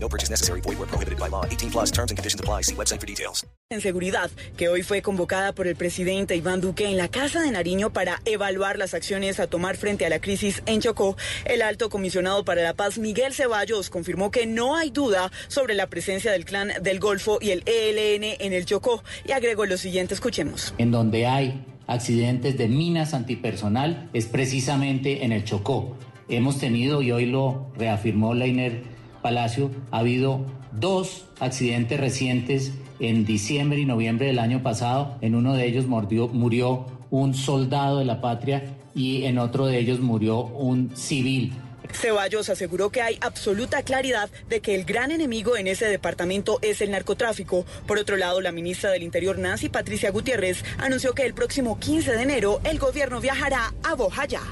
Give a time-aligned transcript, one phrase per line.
[0.00, 0.60] No purchase necessary.
[0.62, 1.44] Void where prohibited by law.
[1.44, 2.62] 18 plus terms and conditions apply.
[2.62, 3.44] See website for details.
[3.70, 7.50] En seguridad, que hoy fue convocada por el presidente Iván Duque en la Casa de
[7.50, 11.90] Nariño para evaluar las acciones a tomar frente a la crisis en Chocó, el alto
[11.90, 16.46] comisionado para la paz Miguel Ceballos confirmó que no hay duda sobre la presencia del
[16.46, 20.72] clan del Golfo y el ELN en el Chocó y agregó lo siguiente, escuchemos.
[20.78, 25.94] En donde hay accidentes de minas antipersonal es precisamente en el Chocó.
[26.30, 33.80] Hemos tenido, y hoy lo reafirmó Leiner Palacio, ha habido dos accidentes recientes en diciembre
[33.80, 35.16] y noviembre del año pasado.
[35.20, 40.00] En uno de ellos murió, un soldado de la patria y en otro de ellos
[40.00, 41.52] murió un civil.
[41.92, 46.82] Ceballos aseguró que hay absoluta claridad de que el gran enemigo en ese departamento es
[46.82, 47.64] el narcotráfico.
[47.86, 52.12] Por otro lado, la ministra del Interior, Nancy Patricia Gutiérrez, anunció que el próximo 15
[52.12, 54.42] de enero el gobierno viajará a Bojayá.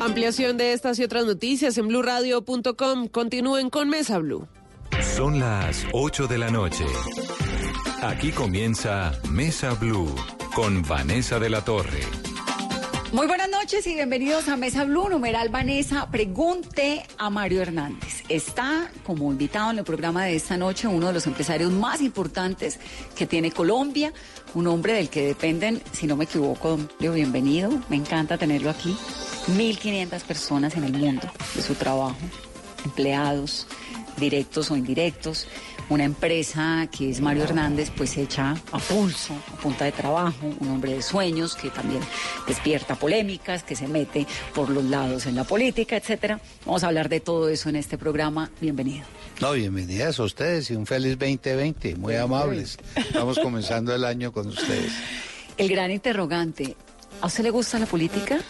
[0.00, 3.08] Ampliación de estas y otras noticias en blurradio.com.
[3.08, 4.46] Continúen con Mesa Blue.
[5.00, 6.84] Son las 8 de la noche.
[8.02, 10.14] Aquí comienza Mesa Blue
[10.54, 12.00] con Vanessa de la Torre.
[13.12, 16.10] Muy buenas noches y bienvenidos a Mesa Blue, numeral Vanessa.
[16.10, 18.24] Pregunte a Mario Hernández.
[18.28, 22.80] Está como invitado en el programa de esta noche uno de los empresarios más importantes
[23.14, 24.12] que tiene Colombia,
[24.54, 28.96] un hombre del que dependen, si no me equivoco, bienvenido, me encanta tenerlo aquí.
[29.56, 32.16] 1.500 personas en el mundo de su trabajo,
[32.84, 33.68] empleados
[34.16, 35.46] directos o indirectos.
[35.88, 40.68] Una empresa que es Mario Hernández, pues hecha a pulso, a punta de trabajo, un
[40.68, 42.00] hombre de sueños que también
[42.44, 46.40] despierta polémicas, que se mete por los lados en la política, etcétera.
[46.64, 48.50] Vamos a hablar de todo eso en este programa.
[48.60, 49.06] Bienvenido.
[49.40, 52.78] No, bienvenidas a ustedes y un feliz 2020, muy amables.
[52.96, 54.92] Estamos comenzando el año con ustedes.
[55.56, 56.74] El gran interrogante,
[57.20, 58.40] ¿a usted le gusta la política?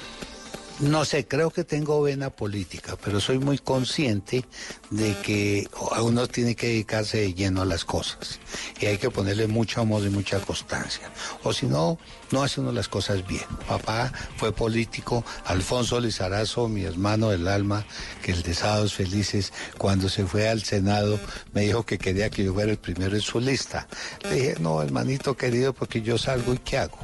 [0.79, 4.45] No sé, creo que tengo vena política, pero soy muy consciente
[4.91, 5.67] de que
[6.03, 8.41] uno tiene que dedicarse de lleno a las cosas
[8.79, 11.11] y hay que ponerle mucho amor y mucha constancia.
[11.45, 11.99] O si no,
[12.31, 13.47] no hace uno las cosas bien.
[13.67, 17.87] Papá fue político, Alfonso Lizarazo, mi hermano del alma,
[18.23, 21.19] que el de Sábados Felices, cuando se fue al Senado,
[21.55, 23.89] me dijo que quería que yo fuera el primero en su lista.
[24.25, 26.99] Le dije, no, hermanito querido, porque yo salgo y ¿qué hago?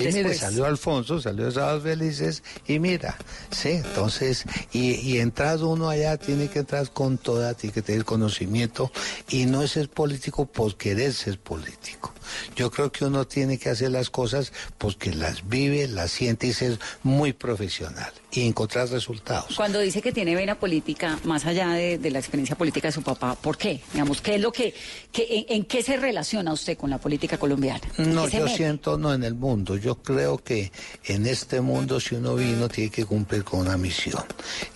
[0.00, 3.16] Y mire, salió Alfonso, salió Sábados Felices y mira,
[3.50, 8.04] sí, entonces, y, y entrado uno allá tiene que entrar con toda, tiene que tener
[8.04, 8.90] conocimiento
[9.28, 12.12] y no es ser político por querer ser político.
[12.56, 16.52] Yo creo que uno tiene que hacer las cosas porque las vive, las siente y
[16.52, 19.56] ser muy profesional y encontrar resultados.
[19.56, 23.02] Cuando dice que tiene vena política, más allá de, de la experiencia política de su
[23.02, 23.80] papá, ¿por qué?
[23.92, 24.74] Digamos, ¿qué es lo que,
[25.10, 27.80] que en, en, qué se relaciona usted con la política colombiana?
[27.98, 29.76] No, yo siento, no, en el mundo.
[29.76, 30.70] Yo creo que
[31.04, 34.24] en este mundo, si uno vino, tiene que cumplir con una misión.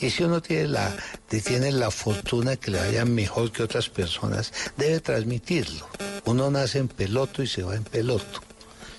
[0.01, 0.95] Y si uno tiene la,
[1.41, 5.89] tiene la fortuna que le vaya mejor que otras personas, debe transmitirlo.
[6.25, 8.41] Uno nace en peloto y se va en peloto.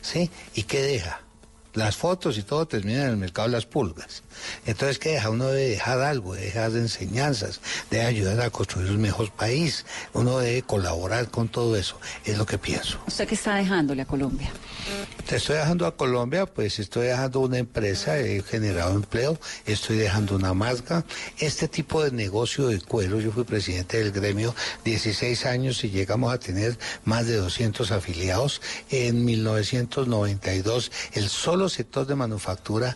[0.01, 0.29] ¿Sí?
[0.53, 1.22] ¿Y qué deja?
[1.74, 4.24] Las fotos y todo terminan en el mercado de las pulgas.
[4.66, 5.29] Entonces, ¿qué deja?
[5.29, 7.59] Uno debe dejar algo, debe dejar de enseñanzas,
[7.90, 9.85] debe ayudar a construir un mejor país.
[10.13, 12.00] Uno debe colaborar con todo eso.
[12.24, 13.00] Es lo que pienso.
[13.07, 14.51] ¿Usted qué está dejándole a Colombia?
[15.28, 20.36] Te estoy dejando a Colombia, pues estoy dejando una empresa, he generado empleo, estoy dejando
[20.36, 21.03] una marca.
[21.40, 24.53] Este tipo de negocio de cuero, yo fui presidente del gremio
[24.84, 28.62] 16 años y llegamos a tener más de 200 afiliados.
[28.91, 32.96] En 1992, el solo sector de manufactura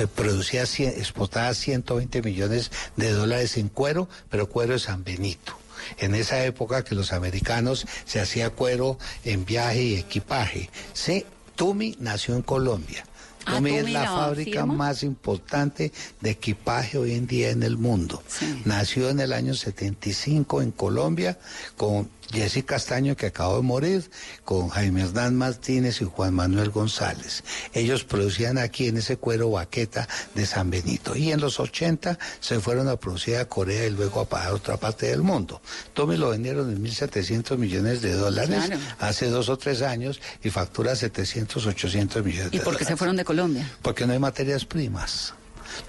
[0.00, 5.56] eh, producía, exportaba 120 millones de dólares en cuero, pero cuero de San Benito
[5.98, 10.70] en esa época que los americanos se hacía cuero en viaje y equipaje.
[10.92, 11.24] Sí,
[11.58, 13.04] Tumi nació en Colombia.
[13.44, 14.74] Ah, Tumi es la fábrica firma.
[14.74, 18.22] más importante de equipaje hoy en día en el mundo.
[18.28, 18.62] Sí.
[18.64, 21.36] Nació en el año 75 en Colombia
[21.76, 24.10] con Jesse Castaño que acabó de morir,
[24.44, 27.42] con Jaime Hernán Martínez y Juan Manuel González.
[27.72, 31.16] Ellos producían aquí en ese cuero baqueta de San Benito.
[31.16, 34.76] Y en los 80 se fueron a producir a Corea y luego a para otra
[34.76, 35.60] parte del mundo.
[35.94, 38.80] Tommy lo vendieron en 1.700 millones de dólares Claro.
[38.98, 42.84] hace dos o tres años y factura 700, 800 millones ¿Y de por qué se
[42.84, 42.98] dólares.
[42.98, 43.70] fueron de Colombia?
[43.82, 45.34] Porque no hay materias primas,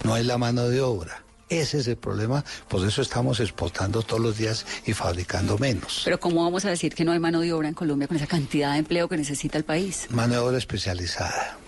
[0.04, 1.22] no hay la mano de obra.
[1.50, 6.02] Ese es el problema, por eso estamos exportando todos los días y fabricando menos.
[6.04, 8.28] Pero ¿cómo vamos a decir que no hay mano de obra en Colombia con esa
[8.28, 10.06] cantidad de empleo que necesita el país?
[10.10, 11.58] Mano de obra especializada.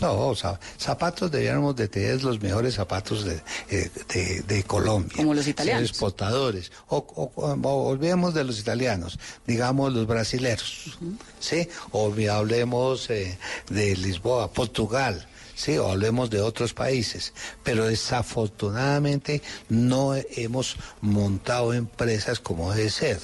[0.00, 0.32] No,
[0.78, 3.40] zapatos debiéramos de tener los mejores zapatos de,
[3.70, 5.16] eh, Colombia.
[5.16, 5.90] Como los italianos.
[5.90, 6.70] exportadores.
[6.88, 10.98] O, olvidemos de los italianos, digamos los brasileños.
[11.40, 11.68] ¿sí?
[11.90, 13.38] O hablemos eh,
[13.70, 15.26] de Lisboa, Portugal.
[15.58, 17.32] Sí, o hablemos de otros países,
[17.64, 23.18] pero desafortunadamente no hemos montado empresas como debe ser.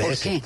[0.00, 0.42] ¿Por qué?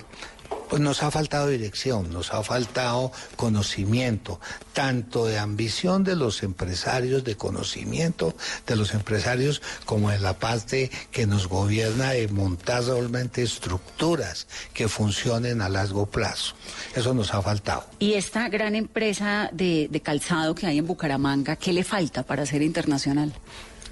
[0.73, 4.41] Pues nos ha faltado dirección, nos ha faltado conocimiento,
[4.73, 8.35] tanto de ambición de los empresarios, de conocimiento
[8.67, 14.89] de los empresarios, como de la parte que nos gobierna de montar realmente estructuras que
[14.89, 16.55] funcionen a largo plazo.
[16.97, 17.85] Eso nos ha faltado.
[17.99, 22.47] Y esta gran empresa de, de calzado que hay en Bucaramanga, ¿qué le falta para
[22.47, 23.35] ser internacional?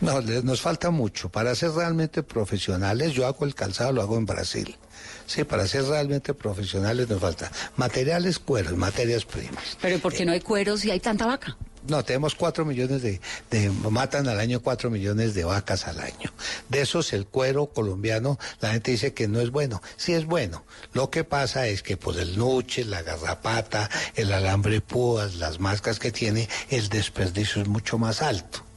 [0.00, 1.28] No, nos falta mucho.
[1.28, 4.78] Para ser realmente profesionales, yo hago el calzado, lo hago en Brasil.
[5.26, 9.76] Sí, para ser realmente profesionales nos falta materiales, cueros, materias primas.
[9.80, 11.56] Pero ¿por qué no hay cueros si hay tanta vaca?
[11.88, 13.20] No, tenemos cuatro millones de,
[13.50, 16.30] de, matan al año cuatro millones de vacas al año.
[16.68, 19.80] De esos el cuero colombiano, la gente dice que no es bueno.
[19.96, 20.64] Sí es bueno.
[20.92, 25.98] Lo que pasa es que por el nuche, la garrapata, el alambre púas, las mascas
[25.98, 28.69] que tiene, el desperdicio es mucho más alto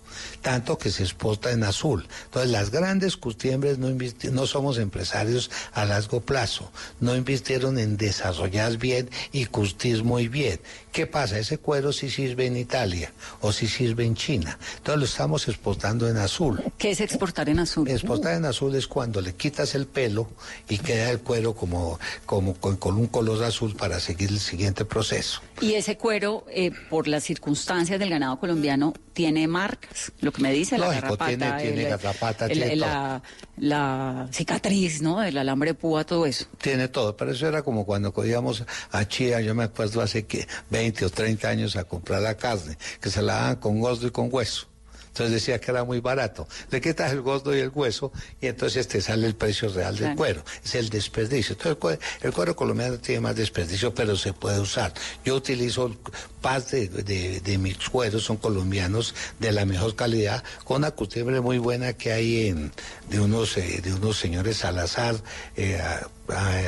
[0.43, 2.05] tanto que se exporta en azul.
[2.25, 3.89] Entonces, las grandes custiembres no,
[4.31, 10.59] no somos empresarios a largo plazo, no invirtieron en desarrollar bien y custir muy bien.
[10.93, 11.39] ¿Qué pasa?
[11.39, 13.11] Ese cuero sí sirve en Italia
[13.41, 14.59] o sí sirve en China.
[14.77, 16.63] Entonces lo estamos exportando en azul.
[16.77, 17.89] ¿Qué es exportar en azul?
[17.89, 20.29] Exportar en azul es cuando le quitas el pelo
[20.69, 25.41] y queda el cuero como, como con, un color azul para seguir el siguiente proceso.
[25.61, 30.51] Y ese cuero, eh, por las circunstancias del ganado colombiano, tiene marcas, lo que me
[30.51, 33.21] dice la garrapata, tiene, tiene garrapata, tiene la,
[33.57, 35.23] la, cicatriz, ¿no?
[35.23, 36.45] El alambre púa, todo eso.
[36.59, 40.47] Tiene todo, pero eso era como cuando cogíamos a Chía, yo me acuerdo hace que
[40.71, 44.11] 20 o 30 años a comprar la carne, que se la daban con gozo y
[44.11, 44.67] con hueso.
[45.13, 46.47] Entonces decía que era muy barato.
[46.71, 50.15] Le quitas el gordo y el hueso y entonces te sale el precio real del
[50.15, 50.43] cuero.
[50.65, 51.53] Es el desperdicio.
[51.53, 54.91] Entonces el cuero, colombiano tiene más desperdicio, pero se puede usar.
[55.23, 55.95] Yo utilizo
[56.41, 61.93] parte de, mis cueros, son colombianos de la mejor calidad, con una costumbre muy buena
[61.93, 62.71] que hay en,
[63.07, 65.15] de, unos, eh, de unos señores Salazar.
[65.55, 65.79] Eh,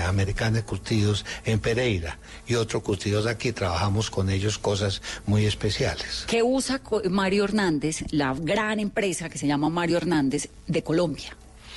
[0.05, 3.51] americanos curtidos en Pereira y otros curtidos aquí.
[3.51, 6.25] Trabajamos con ellos cosas muy especiales.
[6.27, 11.35] ¿Qué usa Mario Hernández, la gran empresa que se llama Mario Hernández de Colombia?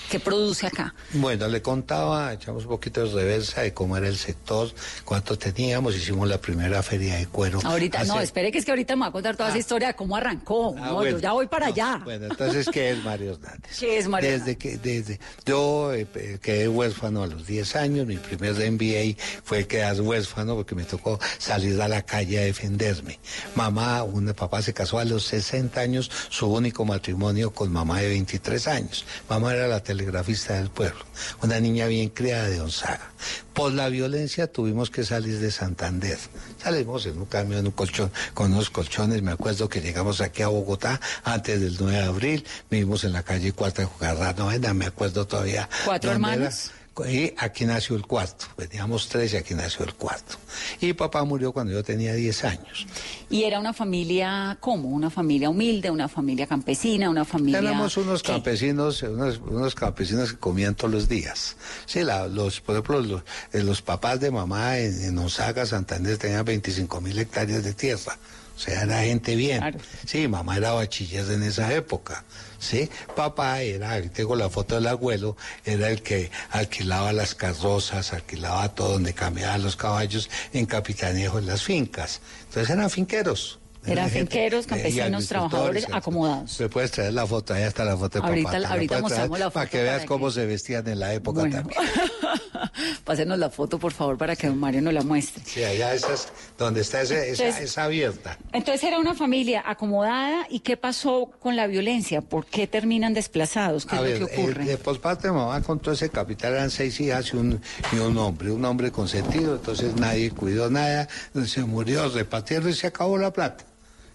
[0.08, 0.94] ¿Qué produce acá?
[1.12, 4.70] Bueno, le contaba, echamos un poquito de reversa de cómo era el sector,
[5.04, 7.60] cuánto teníamos, hicimos la primera feria de cuero.
[7.62, 9.60] Ahorita, no, espere que es que ahorita me va a contar toda esa ah.
[9.60, 10.74] historia de cómo arrancó.
[10.78, 12.00] Ah, no, yo ya voy para allá.
[12.04, 13.78] Bueno, entonces, ¿qué es Mario Hernández?
[13.78, 16.06] ¿Qué es Mario desde Que, desde, yo eh,
[16.40, 21.18] quedé huérfano a los 10 años, mi primer MBA fue quedar huérfano porque me tocó
[21.38, 23.18] salir a la calle a defenderme.
[23.54, 28.08] Mamá, un papá se casó a los 60 años, su único matrimonio con mamá de
[28.08, 29.04] 23 años.
[29.28, 31.00] Mamá era la telegrafista del pueblo,
[31.42, 33.10] una niña bien criada de Onzaga.
[33.52, 36.18] Por la violencia tuvimos que salir de Santander.
[36.62, 39.22] Salimos en un camión, en un colchón, con unos colchones.
[39.22, 42.46] Me acuerdo que llegamos aquí a Bogotá antes del 9 de abril.
[42.70, 45.68] Vivimos en la calle Cuarta de Jugarra Novena, me acuerdo todavía.
[45.84, 46.70] ¿Cuatro hermanos?
[47.06, 48.46] Y aquí nació el cuarto.
[48.56, 50.36] Veníamos tres y aquí nació el cuarto.
[50.80, 52.86] Y papá murió cuando yo tenía 10 años.
[53.30, 54.88] ¿Y era una familia cómo?
[54.88, 57.60] ¿Una familia humilde, una familia campesina, una familia...?
[57.60, 61.56] Éramos unos campesinos, unos, campesinos que comían todos los días.
[61.86, 66.44] Sí, los, por ejemplo, los, eh, los papás de mamá en, en Osaga, Santander, tenían
[66.44, 68.18] 25 mil hectáreas de tierra.
[68.58, 69.62] O sea, era gente bien.
[70.04, 72.24] Sí, mamá era bachiller en esa época.
[72.58, 78.74] Sí, papá era, tengo la foto del abuelo, era el que alquilaba las carrozas, alquilaba
[78.74, 82.20] todo donde cambiaban los caballos en Capitanejo en las fincas.
[82.48, 83.60] Entonces eran finqueros.
[83.86, 86.58] Eran finqueros, campesinos, trabajadores acomodados.
[86.58, 88.68] Me puedes traer la foto, ahí está la foto de ahorita, papá.
[88.70, 89.54] Ahorita mostramos la foto.
[89.54, 91.64] Para que veas cómo se vestían en la época también.
[93.04, 95.42] Pásenos la foto, por favor, para que don Mario nos la muestre.
[95.46, 98.38] Sí, allá esas, donde está esa, esa, abierta.
[98.52, 102.20] Entonces era una familia acomodada, ¿y qué pasó con la violencia?
[102.20, 103.86] ¿Por qué terminan desplazados?
[103.86, 104.72] ¿Qué es lo que ocurre?
[104.72, 104.78] Eh,
[105.22, 107.60] de mamá, con todo ese capital eran seis hijas y un,
[107.92, 111.08] y un hombre, un hombre consentido, entonces nadie cuidó nada,
[111.46, 113.64] se murió, repartieron y se acabó la plata.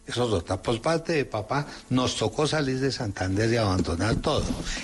[0.06, 0.62] Eso es otra.
[0.62, 4.44] Por parte de papá, nos tocó salir de Santander y abandonar todo.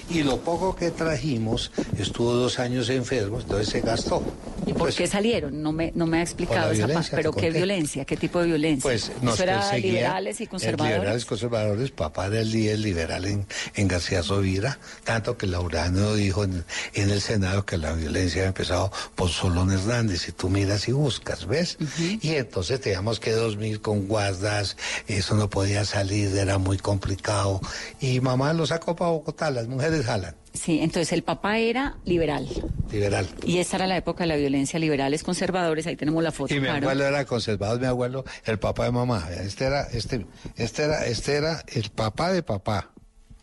[0.10, 4.24] Y lo poco que trajimos, estuvo dos años enfermo, entonces se gastó.
[4.66, 5.62] ¿Y por Pues, qué salieron?
[5.62, 7.16] No me, no me ha explicado esa parte.
[7.16, 8.06] ¿Pero qué violencia?
[8.06, 8.82] ¿Qué tipo de violencia?
[8.82, 10.98] Pues nos ¿Eso era liberales y eh, conservadores?
[11.00, 13.46] Liberales conservadores, papá era el líder liberal en,
[13.76, 18.48] en García Sovira, tanto que Laurano dijo en, en el Senado que la violencia había
[18.50, 21.78] empezado por Solón Hernández, y tú miras y buscas, ¿ves?
[22.22, 24.78] Y entonces teníamos que dormir con guardas,
[25.14, 27.62] eso no podía salir, era muy complicado,
[28.00, 32.48] y mamá lo sacó para Bogotá, las mujeres jalan, Sí, entonces el papá era liberal.
[32.92, 33.28] liberal.
[33.46, 35.86] Y esta era la época de la violencia, liberales, conservadores.
[35.86, 36.88] Ahí tenemos la foto, Y mi claro.
[36.90, 39.28] abuelo era conservador, mi abuelo, el papá de mamá.
[39.32, 40.26] Este era, este,
[40.56, 42.92] este era, este era el papá de papá.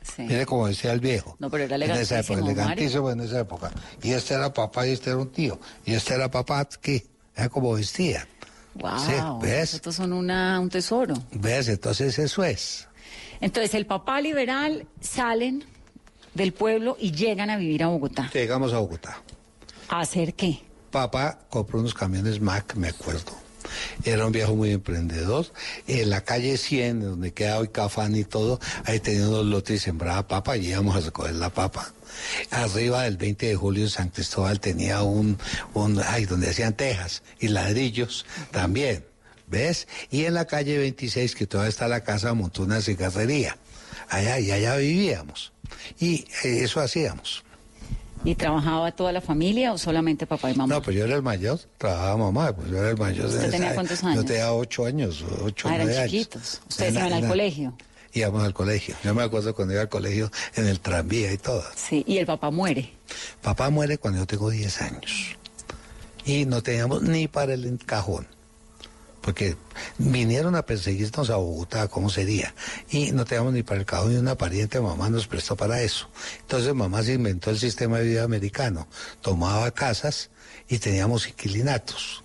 [0.02, 0.22] Sí.
[0.22, 1.36] Mire como decía el viejo.
[1.38, 3.70] No, pero era En esa época, elegantísimo, elegantísimo en esa época.
[4.02, 5.60] Y este era papá y este era un tío.
[5.84, 7.06] Y este era papá, ¿qué?
[7.36, 8.26] Era como vestía.
[8.78, 9.74] Wow, Sí, ¿ves?
[9.74, 11.14] estos son una, un tesoro.
[11.32, 11.68] ¿Ves?
[11.68, 12.86] Entonces eso es.
[13.40, 15.64] Entonces el papá liberal salen
[16.34, 18.30] del pueblo y llegan a vivir a Bogotá.
[18.32, 19.18] Llegamos a Bogotá.
[19.88, 20.60] ¿A hacer qué?
[20.90, 23.32] Papá compró unos camiones Mac, me acuerdo.
[24.04, 25.46] Era un viejo muy emprendedor.
[25.86, 29.84] En la calle 100, donde queda hoy Cafán y todo, ahí tenía unos lotes y
[29.84, 31.92] sembraba papa y íbamos a recoger la papa.
[32.50, 35.38] Arriba del 20 de julio en San Cristóbal tenía un,
[35.74, 39.04] un, ay, donde hacían tejas y ladrillos también.
[39.48, 39.86] ¿Ves?
[40.10, 43.56] Y en la calle 26, que todavía está la casa, montó una cigarrería.
[44.08, 45.52] Allá, y allá vivíamos.
[46.00, 47.45] Y eh, eso hacíamos.
[48.24, 50.74] ¿Y trabajaba toda la familia o solamente papá y mamá?
[50.74, 53.26] No, pues yo era el mayor, trabajaba mamá, pues yo era el mayor.
[53.26, 54.24] ¿Usted en tenía cuántos Yo años?
[54.24, 56.10] tenía ocho años, ocho, Ah, eran nueve años.
[56.12, 56.60] chiquitos.
[56.68, 57.74] ¿Ustedes Era- iban al colegio?
[58.12, 58.96] Íbamos al colegio.
[59.04, 61.62] Yo me acuerdo cuando iba al colegio en el tranvía y todo.
[61.76, 62.90] Sí, y el papá muere.
[63.42, 65.36] Papá muere cuando yo tengo 10 años.
[66.24, 68.26] Y no teníamos ni para el cajón.
[69.20, 69.56] Porque
[69.98, 72.54] vinieron a perseguirnos a Bogotá, ¿cómo sería?
[72.90, 76.08] Y no teníamos ni para el cajón y una pariente, mamá nos prestó para eso.
[76.40, 78.86] Entonces mamá se inventó el sistema de vida americano.
[79.20, 80.30] Tomaba casas
[80.68, 82.22] y teníamos inquilinatos.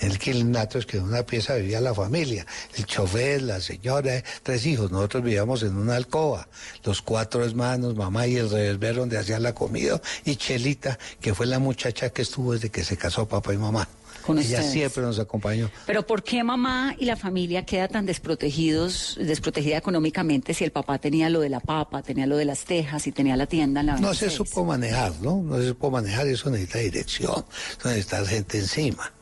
[0.00, 2.44] El inquilinato es que en una pieza vivía la familia,
[2.76, 4.90] el chofer, la señora, tres hijos.
[4.90, 6.48] Nosotros vivíamos en una alcoba,
[6.82, 11.46] los cuatro hermanos, mamá y el reverbero donde hacían la comida, y Chelita, que fue
[11.46, 13.88] la muchacha que estuvo desde que se casó papá y mamá.
[14.22, 14.72] Con Ella ustedes.
[14.72, 15.70] siempre nos acompañó.
[15.86, 20.98] Pero ¿por qué mamá y la familia queda tan desprotegidos, desprotegida económicamente si el papá
[20.98, 23.86] tenía lo de la papa, tenía lo de las tejas y tenía la tienda en
[23.86, 24.32] la No se 26?
[24.48, 25.42] supo manejar, ¿no?
[25.42, 27.44] No se supo manejar, eso necesita dirección,
[27.78, 29.12] eso necesita gente encima.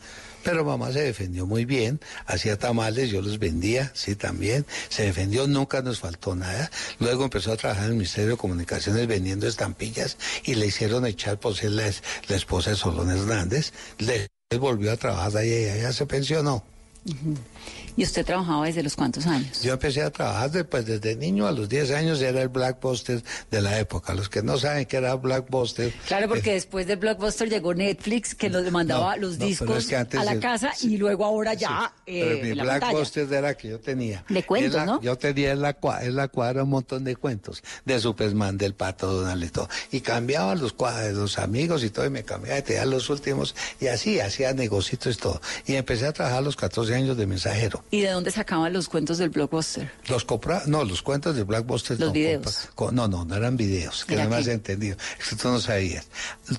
[0.43, 4.65] Pero mamá se defendió muy bien, hacía tamales, yo los vendía, sí, también.
[4.89, 6.71] Se defendió, nunca nos faltó nada.
[6.99, 11.39] Luego empezó a trabajar en el Ministerio de Comunicaciones vendiendo estampillas y le hicieron echar
[11.39, 11.89] por ser la
[12.29, 13.73] esposa de Solón Hernández.
[13.99, 14.29] Le
[14.59, 15.31] volvió a trabajar
[15.79, 16.65] ella se pensionó.
[17.97, 19.63] ¿Y usted trabajaba desde los cuántos años?
[19.63, 23.61] Yo empecé a trabajar después, desde niño a los 10 años era el Blackbuster de
[23.63, 24.15] la época.
[24.15, 25.93] Los que no saben qué era Blackbuster.
[26.07, 29.49] Claro, porque eh, después de Blockbuster llegó Netflix, que nos mandaba No, los no, pero
[29.49, 32.65] discos es que a la casa y luego ahora ya Sí, pero eh, mi la
[32.65, 32.79] pantalla.
[32.93, 34.25] Blackbuster era que yo tenía.
[34.29, 35.01] De cuentos, la- ¿no?
[35.03, 39.13] Yo tenía en la, en la cuadra un montón de cuentos de Superman, del Pato
[39.13, 39.69] Donald y todo.
[39.91, 43.55] Y cambiaba los cuadros, los amigos y todo, y me cambiaba y tenía los últimos.
[43.81, 45.41] Y así, hacía negocios y todo.
[45.67, 47.85] Y empecé a trabajar a los 14 años de mensajero.
[47.91, 49.91] ¿Y de dónde sacaban los cuentos del Blockbuster?
[50.09, 51.99] Los compraba, no, los cuentos de Blackbuster.
[51.99, 52.69] Los no, videos.
[52.93, 54.53] no, no, no eran videos, que ¿Era no me has qué?
[54.53, 54.97] entendido.
[55.19, 56.07] Es que tú no sabías.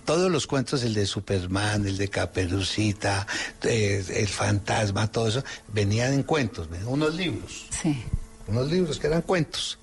[0.05, 3.25] Todos los cuentos, el de Superman, el de Caperucita,
[3.63, 5.43] eh, el fantasma, todo eso,
[5.73, 8.03] venían en cuentos, unos libros, Sí.
[8.47, 9.77] unos libros que eran cuentos.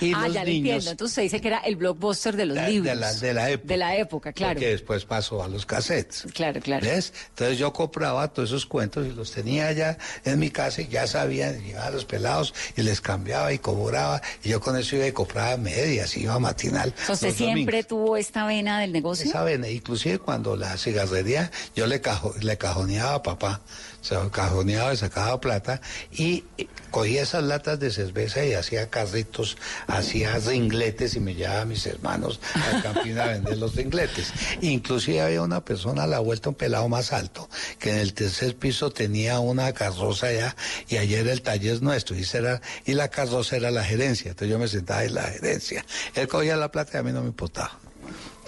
[0.00, 0.90] Y ah, los ya lo niños, entiendo.
[0.90, 2.96] Entonces usted dice que era el Blockbuster de los de, de libros.
[2.96, 3.68] la, de la época.
[3.68, 4.54] De la época, claro.
[4.54, 6.26] Porque después pasó a los cassettes.
[6.34, 6.84] Claro, claro.
[6.86, 7.12] ¿Ves?
[7.30, 11.06] Entonces yo compraba todos esos cuentos y los tenía allá en mi casa y ya
[11.06, 14.20] sabía, llegaba a los pelados y les cambiaba y cobraba.
[14.44, 16.92] Y yo con eso iba y compraba medias, iba a matinal.
[17.00, 17.86] Entonces los siempre domingos.
[17.88, 19.26] tuvo esta vena del negocio.
[19.26, 23.60] Esa vena, inclusive cuando la cigarrería, yo le, cajo- le cajoneaba a papá,
[24.00, 25.80] o sea, cajoneaba y sacaba plata
[26.12, 26.44] y
[26.90, 31.84] cogía esas latas de cerveza y hacía carritos, hacía ringletes y me llevaba a mis
[31.86, 34.32] hermanos al campín a vender los ringletes.
[34.62, 38.56] Inclusive había una persona a la vuelta, un pelado más alto, que en el tercer
[38.56, 40.56] piso tenía una carroza allá
[40.88, 44.58] y ayer el taller nuestro y, era- y la carroza era la gerencia, entonces yo
[44.58, 45.84] me sentaba en la gerencia.
[46.14, 47.78] Él cogía la plata y a mí no me importaba.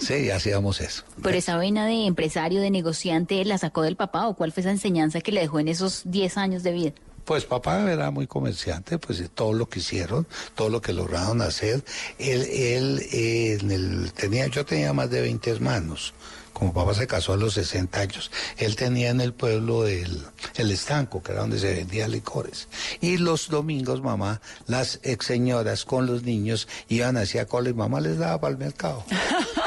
[0.01, 1.03] Sí, hacíamos eso.
[1.21, 4.71] Pero esa vena de empresario, de negociante, ¿la sacó del papá o cuál fue esa
[4.71, 6.91] enseñanza que le dejó en esos 10 años de vida?
[7.23, 11.83] Pues papá era muy comerciante, pues todo lo que hicieron, todo lo que lograron hacer.
[12.17, 16.15] Él, él eh, en el, tenía, yo tenía más de 20 hermanos.
[16.51, 20.23] como papá se casó a los 60 años, él tenía en el pueblo el,
[20.55, 22.67] el estanco, que era donde se vendía licores.
[23.01, 28.01] Y los domingos, mamá, las ex señoras con los niños iban hacia cola y mamá
[28.01, 29.05] les daba para el mercado.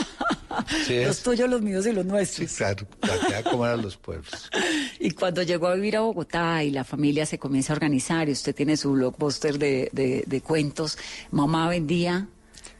[0.88, 2.50] los tuyos, los míos y los nuestros.
[2.50, 2.87] Sí, claro,
[3.50, 4.50] como eran los pueblos.
[5.00, 8.32] Y cuando llegó a vivir a Bogotá y la familia se comienza a organizar y
[8.32, 10.96] usted tiene su blockbuster de, de, de cuentos,
[11.30, 12.28] mamá vendía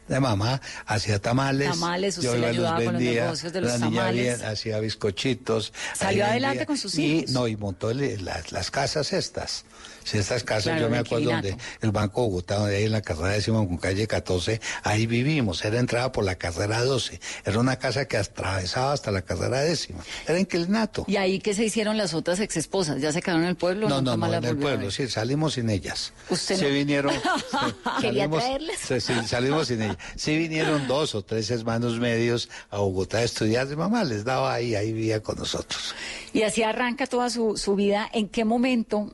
[0.07, 1.69] de mamá, hacía tamales.
[1.69, 4.37] Tamales, usted yo le ayudaba los vendía, con los negocios de los la niña tamales.
[4.37, 5.73] Bien, hacía bizcochitos.
[5.95, 7.31] ¿Salió adelante con sus hijos?
[7.31, 9.65] Y, no, y montó las, las casas estas.
[10.05, 13.41] Si estas casas, yo me acuerdo donde el Banco Bogotá, donde hay en la carrera
[13.41, 18.05] Simón con calle 14, ahí vivimos, era entrada por la carrera 12, era una casa
[18.05, 21.05] que atravesaba hasta la carrera décima, era inclinato.
[21.07, 23.01] ¿Y ahí qué se hicieron las otras ex esposas?
[23.01, 23.89] ¿Ya se quedaron en el pueblo?
[23.89, 26.13] No, no, no, en el pueblo, sí, salimos sin ellas.
[26.29, 27.11] ¿Usted Se vinieron.
[27.99, 28.79] Quería traerles.
[28.79, 29.97] Sí, salimos sin ellas.
[30.15, 34.53] Sí vinieron dos o tres hermanos medios a Bogotá a estudiar, de mamá les daba
[34.53, 35.95] ahí, ahí vivía con nosotros.
[36.31, 38.07] Y así arranca toda su, su vida.
[38.13, 39.11] ¿En qué momento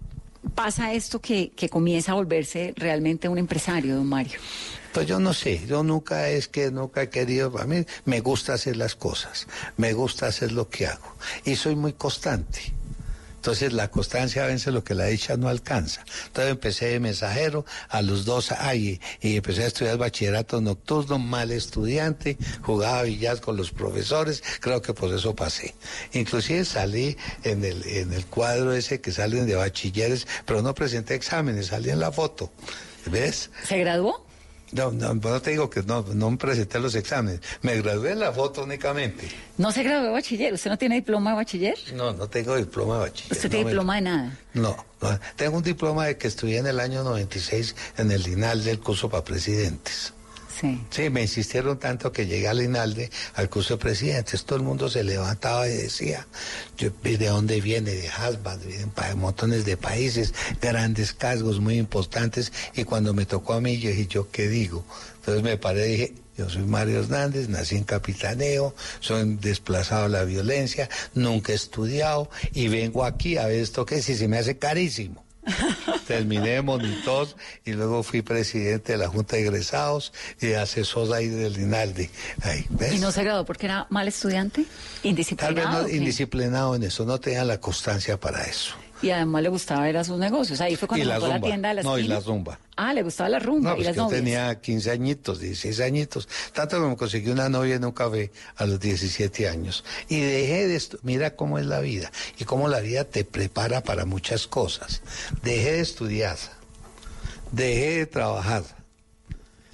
[0.55, 4.39] pasa esto que, que comienza a volverse realmente un empresario, don Mario?
[4.93, 8.53] Pues yo no sé, yo nunca es que nunca he querido, a mí me gusta
[8.53, 12.73] hacer las cosas, me gusta hacer lo que hago y soy muy constante.
[13.41, 16.05] Entonces la constancia vence lo que la dicha no alcanza.
[16.27, 21.49] Entonces empecé de mensajero a los dos años y empecé a estudiar bachillerato nocturno, mal
[21.49, 25.73] estudiante, jugaba billar con los profesores, creo que por eso pasé.
[26.13, 31.15] Inclusive salí en el, en el cuadro ese que salen de bachilleres, pero no presenté
[31.15, 32.51] exámenes, salí en la foto.
[33.07, 33.49] ¿Ves?
[33.67, 34.23] ¿Se graduó?
[34.71, 37.41] No, no, no te digo que no, no presenté los exámenes.
[37.61, 39.27] Me gradué en la foto únicamente.
[39.57, 40.53] ¿No se graduó de bachiller?
[40.53, 41.77] ¿Usted no tiene diploma de bachiller?
[41.93, 43.31] No, no tengo diploma de bachiller.
[43.33, 44.37] ¿Usted tiene diploma de nada?
[44.53, 48.63] No, no, tengo un diploma de que estudié en el año 96 en el DINAL
[48.63, 50.13] del curso para presidentes.
[50.59, 51.09] Sí.
[51.09, 54.43] me insistieron tanto que llegué al INALDE, al curso de presidentes.
[54.43, 56.27] Todo el mundo se levantaba y decía,
[56.77, 57.91] ¿de dónde viene?
[57.91, 62.51] De Hasbad, de montones de países, grandes cargos muy importantes.
[62.75, 64.85] Y cuando me tocó a mí, yo dije, ¿yo qué digo?
[65.17, 70.09] Entonces me paré y dije, yo soy Mario Hernández, nací en Capitaneo, soy desplazado a
[70.09, 74.37] la violencia, nunca he estudiado y vengo aquí a ver esto que si se me
[74.37, 75.23] hace carísimo.
[76.07, 77.27] Terminé de monitor
[77.65, 82.09] y luego fui presidente de la Junta de Egresados y asesor ahí del Rinaldi.
[82.91, 84.65] ¿Y no se graduó porque era mal estudiante?
[85.03, 85.55] ¿Indisciplinado?
[85.55, 88.75] Tal vez no, indisciplinado en eso, no tenía la constancia para eso.
[89.01, 90.61] Y además le gustaba ver a sus negocios.
[90.61, 92.59] Ahí fue cuando montó la, tienda de la No, y la rumba.
[92.75, 93.71] Ah, le gustaba la rumba.
[93.71, 96.29] No, pues yo tenía 15 añitos, 16 añitos.
[96.53, 99.83] Tanto que me conseguí una novia en un café a los 17 años.
[100.07, 100.81] Y dejé de.
[101.03, 105.01] Mira cómo es la vida y cómo la vida te prepara para muchas cosas.
[105.41, 106.37] Dejé de estudiar.
[107.51, 108.63] Dejé de trabajar.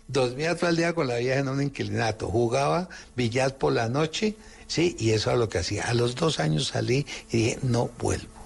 [0.07, 2.29] Dormía todo el día con la vieja en un inquilinato.
[2.29, 4.35] Jugaba billar por la noche.
[4.67, 5.83] Sí, y eso era lo que hacía.
[5.83, 8.36] A los dos años salí y dije, no vuelvo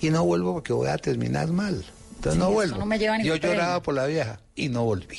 [0.00, 1.84] y no vuelvo porque voy a terminar mal.
[2.16, 2.78] Entonces no vuelvo.
[3.22, 5.18] Yo lloraba por la vieja y no volví.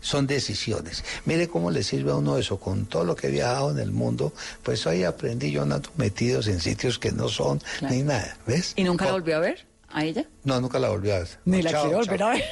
[0.00, 1.04] Son decisiones.
[1.24, 3.90] Mire cómo le sirve a uno eso, con todo lo que he viajado en el
[3.90, 8.74] mundo, pues ahí aprendí yo ando metidos en sitios que no son ni nada, ¿ves?
[8.76, 9.66] ¿Y nunca la volvió a ver?
[9.90, 10.24] ¿A ella?
[10.48, 11.28] No, nunca la volvió a ver.
[11.44, 12.44] Ni la quiero volver a ver.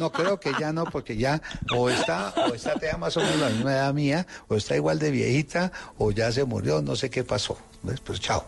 [0.00, 1.40] No, creo que ya no, porque ya
[1.76, 4.98] o está, o está te más o menos la misma edad mía, o está igual
[4.98, 7.56] de viejita, o ya se murió, no sé qué pasó.
[8.04, 8.44] Pues chao.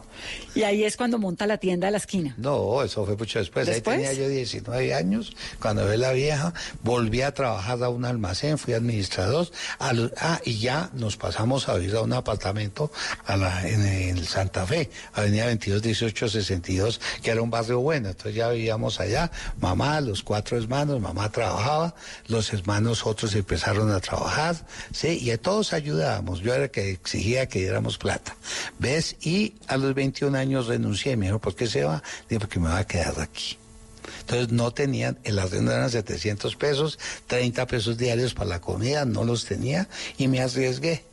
[0.55, 2.35] Y ahí es cuando monta la tienda de la esquina.
[2.37, 3.67] No, eso fue mucho después.
[3.67, 8.59] Ahí tenía yo 19 años, cuando ve la vieja, volví a trabajar a un almacén,
[8.59, 9.49] fui administrador.
[9.79, 12.93] ah, y ya nos pasamos a vivir a un apartamento
[13.25, 18.11] a la, en, el Santa Fe, Avenida 22 18 62, que era un barrio bueno.
[18.11, 19.31] Entonces ya vivíamos allá,
[19.61, 21.95] mamá, los cuatro hermanos, mamá trabajaba,
[22.29, 24.57] los hermanos otros empezaron a trabajar,
[24.93, 26.41] sí, y a todos ayudábamos.
[26.41, 28.35] Yo era el que exigía que diéramos plata.
[28.79, 29.17] ¿Ves?
[29.21, 31.17] Y a los 21 años renuncié.
[31.17, 32.03] Me dijo, ¿por qué se va?
[32.29, 33.59] Dije, porque me va a quedar aquí.
[34.21, 39.25] Entonces no tenían, el arriendo eran 700 pesos, 30 pesos diarios para la comida, no
[39.25, 41.05] los tenía y me arriesgué.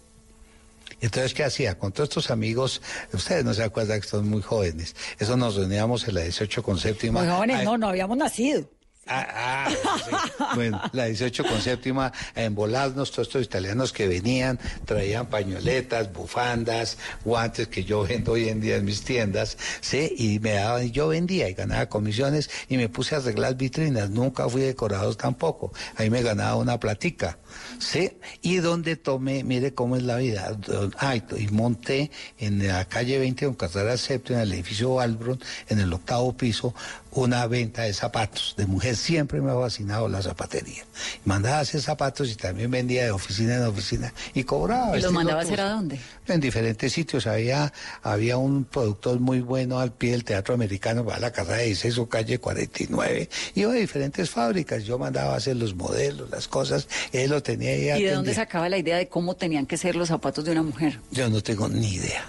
[1.02, 1.78] Entonces, ¿qué hacía?
[1.78, 2.82] Con todos estos amigos,
[3.14, 6.78] ustedes no se acuerdan que son muy jóvenes, eso nos reuníamos en la 18 con
[6.78, 7.22] séptima.
[7.22, 8.70] Muy jóvenes, no, no habíamos nacido.
[9.10, 15.26] Ah, ah bueno, la 18 con séptima, en volarnos, todos estos italianos que venían, traían
[15.26, 20.14] pañoletas, bufandas, guantes que yo vendo hoy en día en mis tiendas, ¿sí?
[20.18, 24.48] Y me daban, yo vendía y ganaba comisiones y me puse a arreglar vitrinas, nunca
[24.48, 27.40] fui decorado tampoco, ahí me ganaba una platica.
[27.80, 28.12] ¿sí?
[28.42, 30.56] Y donde tomé, mire cómo es la vida,
[30.98, 35.80] ah, y monté en la calle 20 con carrera séptima, en el edificio Valbron, en
[35.80, 36.76] el octavo piso,
[37.12, 40.84] una venta de zapatos de mujer siempre me ha fascinado la zapatería.
[41.26, 44.96] Mandaba a hacer zapatos y también vendía de oficina en oficina y cobraba.
[44.96, 46.00] ¿Y Este, mandaba a hacer a dónde?
[46.28, 47.28] En diferentes sitios.
[47.28, 51.66] Había, había un productor muy bueno al pie del Teatro Americano, para la casa de
[51.66, 53.30] 16 o calle 49.
[53.56, 54.84] Iba a diferentes fábricas.
[54.84, 56.88] Yo mandaba a hacer los modelos, las cosas.
[57.12, 59.96] Él lo tenía ahí ¿Y de dónde sacaba la idea de cómo tenían que ser
[59.96, 61.00] los zapatos de una mujer?
[61.12, 62.26] Yo no tengo ni idea.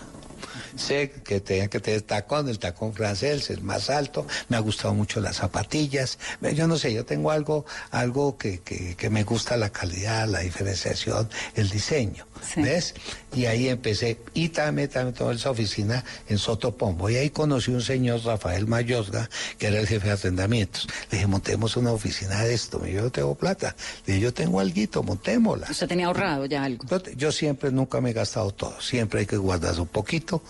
[0.76, 4.26] Sé que tenía que tener tacón, el tacón francés, el más alto.
[4.48, 6.18] Me ha gustado mucho las zapatillas.
[6.54, 10.40] Yo no sé, yo tengo algo, algo que, que, que me gusta la calidad, la
[10.40, 12.26] diferenciación, el diseño.
[12.56, 12.94] ¿Ves?
[13.34, 14.18] Y ahí empecé.
[14.34, 17.10] Y también, también toda esa oficina en Sotopombo.
[17.10, 19.28] Y ahí conocí un señor, Rafael Mayosga,
[19.58, 20.88] que era el jefe de arrendamientos.
[21.10, 22.78] Le dije, montemos una oficina de esto.
[22.78, 23.76] Me dijo, yo tengo plata.
[24.06, 25.68] Le dije, yo tengo alguito, montémosla.
[25.70, 26.84] Usted tenía ahorrado ya algo.
[26.88, 28.80] Yo, yo siempre, nunca me he gastado todo.
[28.80, 30.42] Siempre hay que guardar un poquito,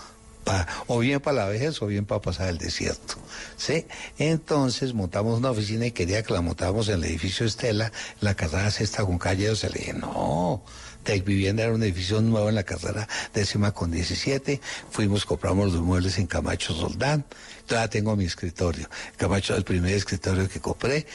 [0.87, 3.15] o bien para la vejez o bien para pasar el desierto.
[3.57, 3.87] ¿sí?
[4.19, 8.71] Entonces montamos una oficina y quería que la montáramos en el edificio Estela, la carrera
[8.71, 9.71] sexta con calle 12.
[9.71, 10.63] Le dije, no.
[11.03, 14.61] Tech Vivienda era un edificio nuevo en la carrera décima con 17.
[14.91, 17.25] Fuimos, compramos los muebles en Camacho Soldán.
[17.67, 18.89] Todavía tengo mi escritorio.
[19.17, 21.07] Camacho, el primer escritorio que compré,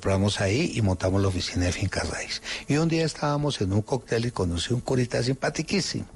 [0.00, 2.42] compramos ahí y montamos la oficina de Finca Raíz.
[2.68, 6.06] Y un día estábamos en un cóctel y conocí un curita simpaticísimo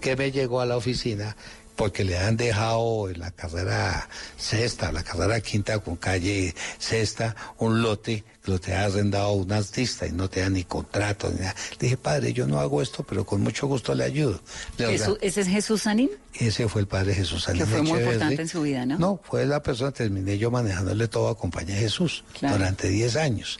[0.00, 1.36] que me llegó a la oficina
[1.76, 7.82] porque le han dejado en la carrera sexta, la carrera quinta con calle sexta, un
[7.82, 11.40] lote que lo te ha arrendado un artista y no te da ni contrato ni
[11.40, 11.54] nada.
[11.72, 14.40] Le dije, padre, yo no hago esto, pero con mucho gusto le ayudo.
[14.78, 16.10] Le Jesús- ¿Ese es Jesús Sanín?
[16.34, 18.98] ese fue el padre Jesús Que Salinas fue muy importante en su vida, ¿no?
[18.98, 22.56] No, fue la persona, terminé yo manejándole todo a compañía de Jesús Claro.
[22.58, 23.58] durante 10 años.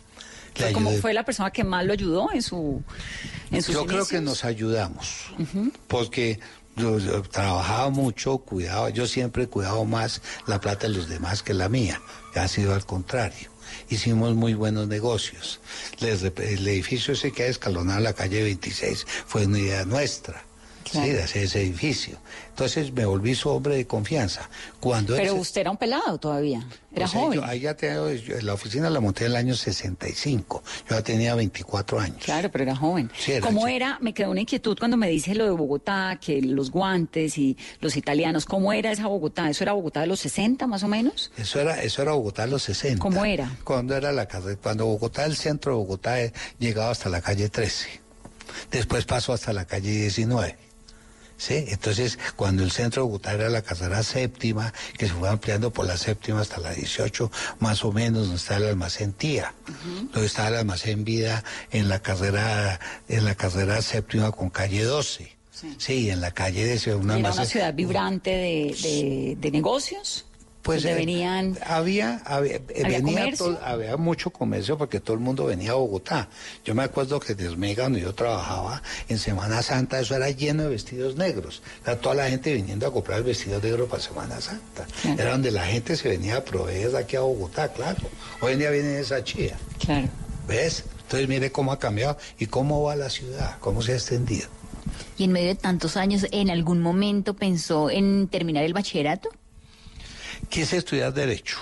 [0.55, 2.81] Fue, como, fue la persona que más lo ayudó en su
[3.50, 5.33] en sus Yo creo que nos ayudamos,
[5.88, 6.38] porque
[6.76, 11.54] yo, trabajaba mucho, cuidaba, yo siempre he cuidado más la plata de los demás que
[11.54, 12.00] la mía,
[12.34, 13.50] ha sido al contrario.
[13.88, 15.60] Hicimos muy buenos negocios.
[16.00, 20.44] El edificio ese que ha escalonado la calle 26 fue una idea nuestra.
[20.94, 21.07] Claro.
[21.09, 22.18] Sí, de hacer ese edificio.
[22.50, 24.48] Entonces me volví su hombre de confianza.
[24.80, 27.40] Cuando Pero usted era un pelado todavía, era o sea, joven.
[27.40, 30.62] yo- ahí ya tengo- yo- la oficina la monté en el año 65.
[30.88, 32.18] Yo ya tenía 24 años.
[32.24, 33.11] Claro, pero era joven.
[33.18, 33.98] Sí, era ¿Cómo era?
[34.00, 37.96] Me quedó una inquietud cuando me dice lo de Bogotá, que los guantes y los
[37.96, 38.44] italianos.
[38.44, 39.50] ¿Cómo era esa Bogotá?
[39.50, 41.33] ¿Eso era Bogotá de los 60 más o menos?
[41.37, 43.00] Eso era, eso era Bogotá en los 60.
[43.02, 43.50] ¿Cómo era?
[43.64, 44.28] Cuando era la
[44.62, 48.00] cuando Bogotá, el centro de Bogotá, eh, llegaba hasta la calle 13.
[48.70, 50.57] Después pasó hasta la calle 19.
[51.37, 51.64] ¿Sí?
[51.68, 55.85] Entonces, cuando el centro de Bogotá era la carrera séptima, que se fue ampliando por
[55.87, 59.53] la séptima hasta la 18, más o menos, donde está el almacén Tía,
[60.12, 61.42] donde está el almacén Vida
[61.73, 65.33] en la carrera, en la carrera séptima con calle 12.
[65.79, 70.27] Sí, en la calle de era una una almacén- ciudad vibrante de, de- de negocios.
[70.64, 71.59] Pues eh, venían.
[71.66, 75.74] había había, eh, ¿Había venía todo- había mucho comercio porque todo el mundo venía a
[75.74, 76.29] Bogotá.
[76.64, 80.62] Yo me acuerdo que desde Mega, donde yo trabajaba, en Semana Santa eso era lleno
[80.64, 81.62] de vestidos negros.
[81.85, 84.87] Era toda la gente viniendo a comprar el vestido negro para Semana Santa.
[85.03, 85.20] Claro.
[85.22, 88.00] Era donde la gente se venía a proveer aquí a Bogotá, claro.
[88.40, 89.57] Hoy en día viene esa chía.
[89.79, 90.09] Claro.
[90.48, 90.85] ¿Ves?
[91.03, 94.48] Entonces mire cómo ha cambiado y cómo va la ciudad, cómo se ha extendido.
[95.18, 99.29] Y en medio de tantos años, ¿en algún momento pensó en terminar el bachillerato?
[100.48, 101.59] Quise estudiar Derecho.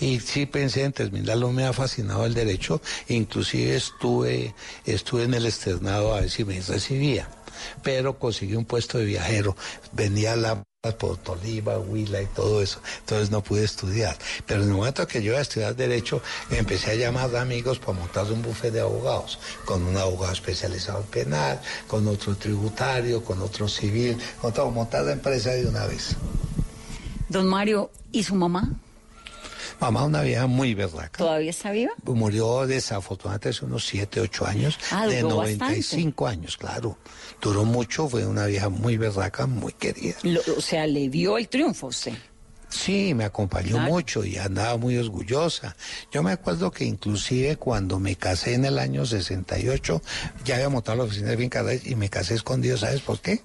[0.00, 5.46] Y sí pensé en terminarlo, me ha fascinado el derecho, inclusive estuve, estuve en el
[5.46, 7.28] externado a ver si me recibía,
[7.82, 9.56] pero conseguí un puesto de viajero,
[9.92, 10.62] venía la
[10.98, 14.16] por Tolima, Huila y todo eso, entonces no pude estudiar.
[14.46, 17.78] Pero en el momento que yo iba a estudiar Derecho, empecé a llamar a amigos
[17.78, 23.22] para montar un bufete de abogados, con un abogado especializado en penal, con otro tributario,
[23.22, 26.16] con otro civil, con todo, montar la empresa de una vez.
[27.30, 28.70] Don Mario, ¿y su mamá?
[29.80, 31.16] Mamá, una vieja muy berraca.
[31.16, 31.92] ¿Todavía está viva?
[32.04, 36.98] Murió desafortunadamente hace unos 7, 8 años, Ah, de duró 95 años, claro.
[37.40, 40.16] Duró mucho, fue una vieja muy berraca, muy querida.
[40.22, 42.12] Lo- o sea, le dio el triunfo a usted.
[42.68, 43.90] Sí, me acompañó Claro.
[43.90, 45.74] mucho y andaba muy orgullosa.
[46.12, 50.02] Yo me acuerdo que inclusive cuando me casé en el año 68,
[50.44, 53.40] ya había montado la oficina de Finca y me casé escondido, ¿sabes por qué?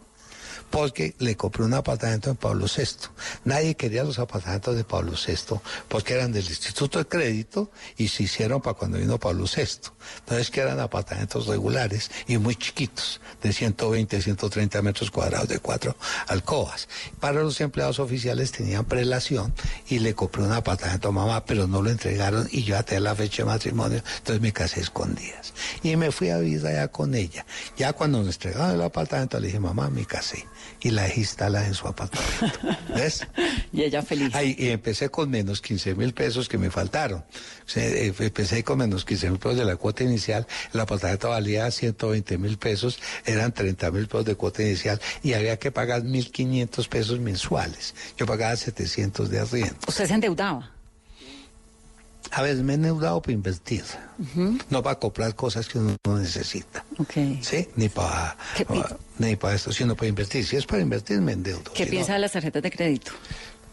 [0.70, 3.10] Porque le compré un apartamento en Pablo VI.
[3.46, 8.24] Nadie quería los apartamentos de Pablo VI porque eran del Instituto de Crédito y se
[8.24, 9.92] hicieron para cuando vino Pablo VI.
[10.20, 15.96] Entonces que eran apartamentos regulares y muy chiquitos, de 120, 130 metros cuadrados de cuatro
[16.28, 16.88] alcobas.
[17.20, 19.54] Para los empleados oficiales tenían prelación
[19.88, 23.16] y le compré un apartamento a mamá, pero no lo entregaron y yo até la
[23.16, 25.54] fecha de matrimonio, entonces me casé escondidas.
[25.84, 27.46] Y me fui a vivir allá con ella.
[27.78, 30.46] Ya cuando nos entregaron el apartamento le dije, mamá, me casé.
[30.82, 32.60] Y la dejé instalada en su apartamento.
[32.96, 33.26] ¿Ves?
[33.72, 34.34] y ella feliz.
[34.36, 37.24] Ahí, y empecé con menos 15 mil pesos que me faltaron.
[37.76, 40.46] Eh, empecé con menos 15 mil pesos de la cuota inicial.
[40.74, 45.58] El apartamento valía 120 mil pesos, eran 30 mil pesos de cuota inicial y había
[45.58, 47.96] que pagar 1.500 pesos mensuales.
[48.18, 49.76] Yo pagaba 700 de arriendo.
[49.88, 50.75] ¿Usted se endeudaba?
[52.38, 53.84] A veces me he endeudado para invertir,
[54.70, 56.84] no para comprar cosas que uno no necesita.
[56.98, 57.14] Ok.
[57.42, 57.70] ¿Sí?
[57.78, 58.84] Ni para, ¿Qué pi-
[59.20, 60.46] ni para esto, sino para invertir.
[60.46, 61.72] Si es para invertir, me endeudo.
[61.74, 63.12] ¿Qué Si piensa no, de las tarjetas de crédito?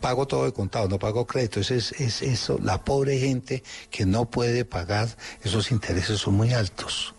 [0.01, 1.59] pago todo de contado, no pago crédito.
[1.61, 5.09] Ese es, es eso, la pobre gente que no puede pagar,
[5.43, 7.15] esos intereses son muy altos.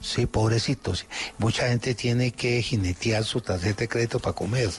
[0.00, 1.04] Sí, pobrecitos.
[1.38, 4.70] Mucha gente tiene que jinetear su tarjeta de crédito para comer.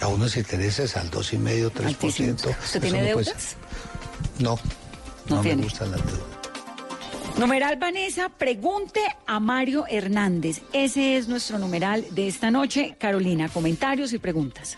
[0.00, 1.86] A unos intereses al 2,5, 3%.
[1.86, 2.34] Altísimos.
[2.44, 3.56] ¿Usted Eso tiene deudas?
[4.38, 4.58] No,
[5.28, 5.56] No no, tiene.
[5.56, 6.38] me gustan las deudas.
[7.38, 10.60] Numeral Vanessa, pregunte a Mario Hernández.
[10.72, 12.96] Ese es nuestro numeral de esta noche.
[12.98, 14.76] Carolina, comentarios y preguntas.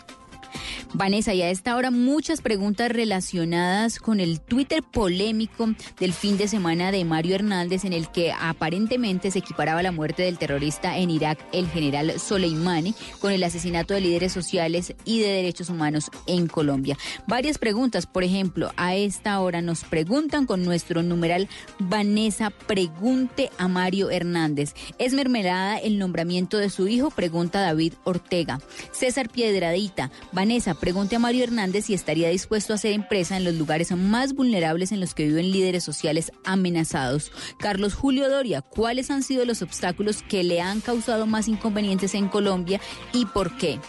[0.93, 6.47] Vanessa, y a esta hora muchas preguntas relacionadas con el Twitter polémico del fin de
[6.47, 11.09] semana de Mario Hernández en el que aparentemente se equiparaba la muerte del terrorista en
[11.09, 16.47] Irak, el general Soleimani, con el asesinato de líderes sociales y de derechos humanos en
[16.47, 16.97] Colombia.
[17.27, 21.47] Varias preguntas, por ejemplo, a esta hora nos preguntan con nuestro numeral
[21.79, 24.73] Vanessa, pregunte a Mario Hernández.
[24.97, 27.11] ¿Es mermelada el nombramiento de su hijo?
[27.11, 28.59] Pregunta David Ortega.
[28.91, 30.40] César Piedradita, Vanessa,
[30.79, 34.91] pregunte a Mario Hernández si estaría dispuesto a hacer empresa en los lugares más vulnerables
[34.91, 37.31] en los que viven líderes sociales amenazados.
[37.59, 42.27] Carlos Julio Doria, ¿cuáles han sido los obstáculos que le han causado más inconvenientes en
[42.27, 42.81] Colombia
[43.13, 43.79] y por qué?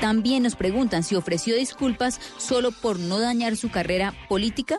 [0.00, 4.78] También nos preguntan si ofreció disculpas solo por no dañar su carrera política.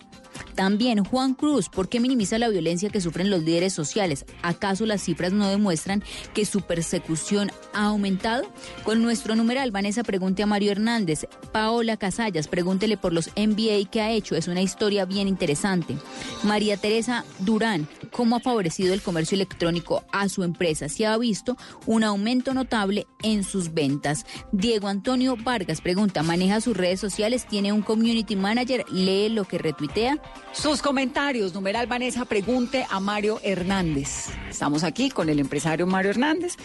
[0.58, 4.26] También Juan Cruz, ¿por qué minimiza la violencia que sufren los líderes sociales?
[4.42, 8.42] ¿Acaso las cifras no demuestran que su persecución ha aumentado?
[8.84, 11.28] Con nuestro numeral, Vanessa pregunte a Mario Hernández.
[11.52, 14.36] Paola Casallas, pregúntele por los MBA que ha hecho.
[14.36, 15.96] Es una historia bien interesante.
[16.42, 20.90] María Teresa Durán, ¿cómo ha favorecido el comercio electrónico a su empresa?
[20.90, 24.26] Si ha visto un aumento notable en sus ventas.
[24.52, 27.46] Diego Antonio Vargas pregunta, ¿maneja sus redes sociales?
[27.46, 28.86] ¿Tiene un community manager?
[28.90, 30.20] ¿Lee lo que retuitea?
[30.60, 34.30] Sus comentarios, numeral Vanessa, pregunte a Mario Hernández.
[34.50, 36.56] Estamos aquí con el empresario Mario Hernández,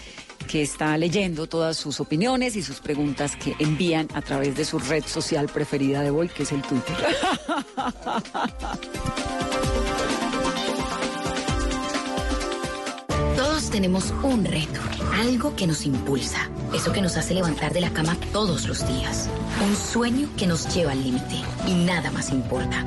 [0.48, 4.78] que está leyendo todas sus opiniones y sus preguntas que envían a través de su
[4.78, 6.96] red social preferida de hoy, que es el Twitter.
[13.36, 14.80] Todos tenemos un reto,
[15.20, 19.28] algo que nos impulsa, eso que nos hace levantar de la cama todos los días,
[19.62, 22.86] un sueño que nos lleva al límite y nada más importa.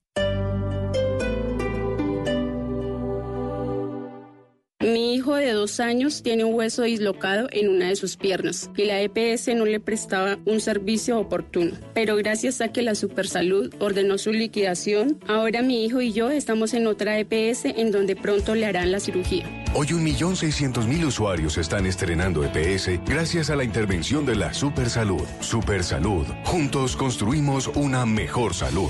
[4.81, 8.85] Mi hijo de dos años tiene un hueso dislocado en una de sus piernas y
[8.85, 11.73] la EPS no le prestaba un servicio oportuno.
[11.93, 16.73] Pero gracias a que la Supersalud ordenó su liquidación, ahora mi hijo y yo estamos
[16.73, 19.45] en otra EPS en donde pronto le harán la cirugía.
[19.75, 25.27] Hoy 1.600.000 usuarios están estrenando EPS gracias a la intervención de la Supersalud.
[25.41, 26.25] Supersalud.
[26.45, 28.89] Juntos construimos una mejor salud.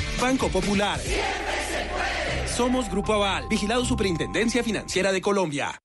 [0.21, 0.99] Banco Popular.
[2.45, 5.81] Somos Grupo Aval, vigilado Superintendencia Financiera de Colombia.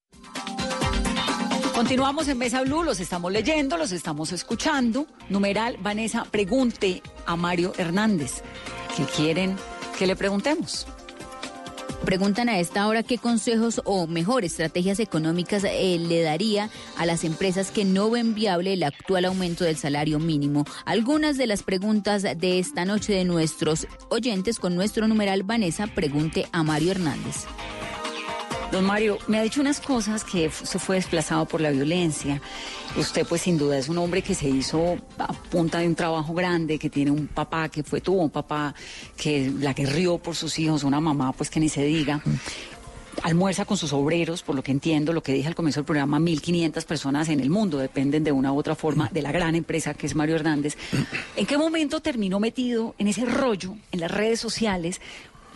[1.74, 5.06] Continuamos en Mesa Blue, los estamos leyendo, los estamos escuchando.
[5.30, 8.42] Numeral, Vanessa, pregunte a Mario Hernández.
[8.94, 9.56] ¿Qué quieren
[9.98, 10.86] que le preguntemos?
[12.04, 17.24] Preguntan a esta hora qué consejos o mejor estrategias económicas eh, le daría a las
[17.24, 20.64] empresas que no ven viable el actual aumento del salario mínimo.
[20.84, 26.46] Algunas de las preguntas de esta noche de nuestros oyentes con nuestro numeral Vanessa, pregunte
[26.52, 27.46] a Mario Hernández.
[28.72, 32.42] Don Mario, me ha dicho unas cosas que se fue desplazado por la violencia.
[32.96, 36.34] Usted, pues sin duda, es un hombre que se hizo a punta de un trabajo
[36.34, 38.74] grande, que tiene un papá que fue, tuvo un papá
[39.16, 42.20] que la que rió por sus hijos, una mamá, pues que ni se diga
[43.22, 46.18] almuerza con sus obreros, por lo que entiendo, lo que dije al comienzo del programa,
[46.18, 49.94] 1.500 personas en el mundo dependen de una u otra forma de la gran empresa
[49.94, 50.76] que es Mario Hernández.
[51.36, 55.00] ¿En qué momento terminó metido en ese rollo en las redes sociales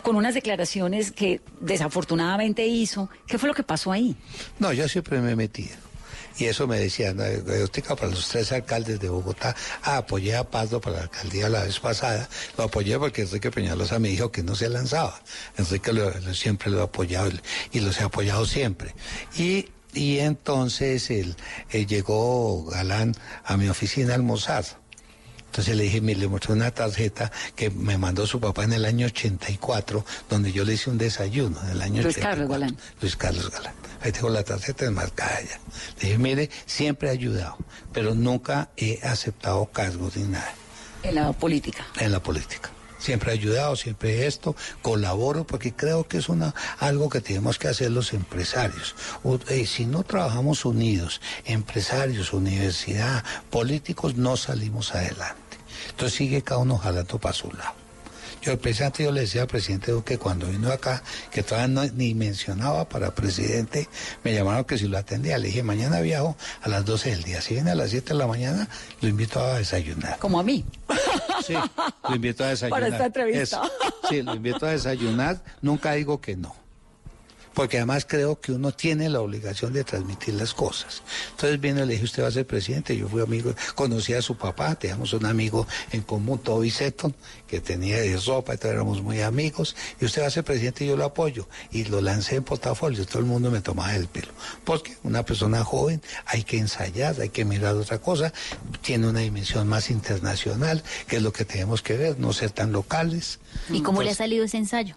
[0.02, 3.08] con unas declaraciones que desafortunadamente hizo.
[3.26, 4.16] ¿Qué fue lo que pasó ahí?
[4.58, 5.76] No, yo siempre me metido.
[6.38, 9.54] Y eso me decían, para los tres alcaldes de Bogotá.
[9.82, 12.28] Ah, apoyé a Pazdo para la alcaldía la vez pasada.
[12.56, 15.20] Lo apoyé porque Enrique Peñalosa me dijo que no se lanzaba.
[15.58, 15.92] Enrique
[16.32, 17.30] siempre lo ha apoyado
[17.72, 18.94] y los he apoyado siempre.
[19.36, 21.36] Y, y entonces él,
[21.70, 24.64] llegó Galán a mi oficina a almorzar
[25.50, 29.06] entonces le dije, le mostré una tarjeta que me mandó su papá en el año
[29.06, 32.76] 84, donde yo le hice un desayuno en el año Luis Carlos Galán.
[33.00, 33.74] Luis Carlos Galán.
[34.00, 35.58] Ahí tengo la tarjeta enmarcada ya.
[36.00, 37.56] Le dije, mire, siempre he ayudado,
[37.92, 40.54] pero nunca he aceptado cargos ni nada.
[41.02, 41.84] En la política.
[41.98, 42.70] En la política.
[43.00, 47.68] Siempre he ayudado, siempre esto, colaboro, porque creo que es una, algo que tenemos que
[47.68, 48.94] hacer los empresarios.
[49.48, 55.58] Eh, si no trabajamos unidos, empresarios, universidad, políticos, no salimos adelante.
[55.90, 57.79] Entonces sigue cada uno jalando para su lado.
[58.42, 62.14] Yo, el presidente, yo le decía al presidente que cuando vino acá, que todavía ni
[62.14, 63.88] mencionaba para presidente,
[64.24, 65.38] me llamaron que si lo atendía.
[65.38, 67.40] Le dije, mañana viajo a las 12 del día.
[67.40, 68.68] Si viene a las 7 de la mañana,
[69.00, 70.18] lo invito a desayunar.
[70.18, 70.64] Como a mí.
[71.46, 71.54] Sí,
[72.08, 72.80] lo invito a desayunar.
[72.80, 73.62] Para esta entrevista.
[74.08, 75.42] Sí, lo invito a desayunar.
[75.60, 76.54] Nunca digo que no
[77.54, 81.02] porque además creo que uno tiene la obligación de transmitir las cosas.
[81.32, 84.36] Entonces viene, le dije, usted va a ser presidente, yo fui amigo, conocí a su
[84.36, 87.14] papá, teníamos un amigo en común, Toby Seton,
[87.46, 90.88] que tenía de ropa, entonces éramos muy amigos, y usted va a ser presidente y
[90.88, 91.48] yo lo apoyo.
[91.70, 94.32] Y lo lancé en portafolio, todo el mundo me tomaba el pelo.
[94.64, 98.32] Porque una persona joven hay que ensayar, hay que mirar otra cosa,
[98.82, 102.72] tiene una dimensión más internacional, que es lo que tenemos que ver, no ser tan
[102.72, 103.40] locales.
[103.68, 104.96] ¿Y cómo le ha salido ese ensayo?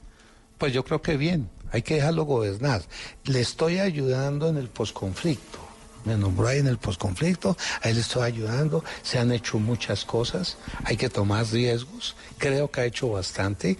[0.57, 2.83] Pues yo creo que bien hay que dejarlo gobernar.
[3.25, 5.59] Le estoy ayudando en el posconflicto.
[6.05, 10.57] Me nombró ahí en el posconflicto, ahí le estoy ayudando, se han hecho muchas cosas,
[10.83, 13.77] hay que tomar riesgos, creo que ha hecho bastante.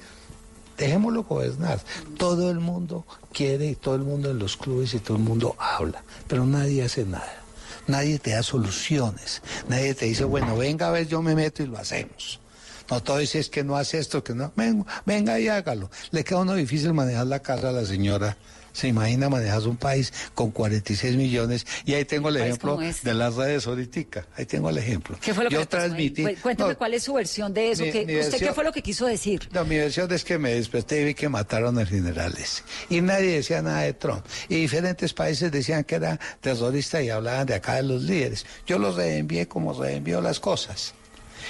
[0.77, 1.79] Dejémoslo gobernar.
[2.17, 5.55] Todo el mundo quiere y todo el mundo en los clubes y todo el mundo
[5.59, 7.43] habla, pero nadie hace nada.
[7.85, 9.41] Nadie te da soluciones.
[9.67, 12.39] Nadie te dice, bueno, venga a ver, yo me meto y lo hacemos.
[12.89, 14.51] No todo dice es que no hace esto, que no.
[14.55, 15.89] Venga, venga y hágalo.
[16.11, 18.37] Le queda a uno difícil manejar la casa a la señora.
[18.73, 23.35] Se imagina manejar un país con 46 millones y ahí tengo el ejemplo de las
[23.35, 24.25] redes ahorita.
[24.35, 25.15] Ahí tengo el ejemplo.
[25.21, 26.25] ¿Qué fue lo Yo que transmití.
[26.41, 27.83] Cuéntame cuál es su versión de eso.
[27.83, 29.47] ¿Usted qué fue lo que quiso decir?
[29.51, 32.63] No, mi versión es que me desperté y vi que mataron al general ese.
[32.89, 34.25] Y nadie decía nada de Trump.
[34.49, 38.43] Y diferentes países decían que era terrorista y hablaban de acá de los líderes.
[38.65, 40.95] Yo los reenvié como reenvió las cosas.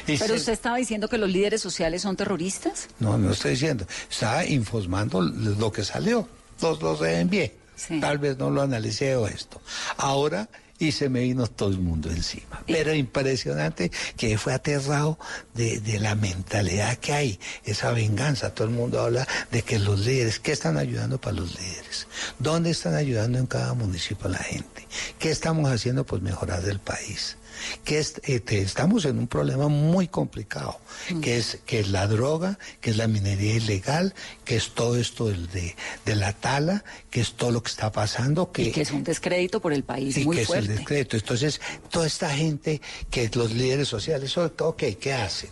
[0.05, 2.87] ¿Pero usted estaba diciendo que los líderes sociales son terroristas?
[2.99, 3.85] No, no estoy diciendo.
[4.09, 6.27] Estaba informando lo que salió.
[6.61, 7.55] Los, los envié.
[7.99, 9.61] Tal vez no lo analicé o esto.
[9.97, 10.47] Ahora
[10.79, 12.61] y se me vino todo el mundo encima.
[12.67, 15.17] Pero impresionante que fue aterrado
[15.53, 18.53] de, de, la mentalidad que hay, esa venganza.
[18.53, 22.07] Todo el mundo habla de que los líderes, ¿qué están ayudando para los líderes?
[22.39, 24.87] ¿Dónde están ayudando en cada municipio a la gente?
[25.19, 27.37] ¿Qué estamos haciendo por mejorar el país?
[27.83, 30.79] Que este, estamos en un problema muy complicado,
[31.21, 34.13] que es, que es la droga, que es la minería ilegal,
[34.45, 38.51] que es todo esto de, de la tala, que es todo lo que está pasando.
[38.51, 41.17] Que, y que es un descrédito por el país y que es el descrédito.
[41.17, 45.49] Entonces, toda esta gente, que los líderes sociales, ok, ¿qué hacen?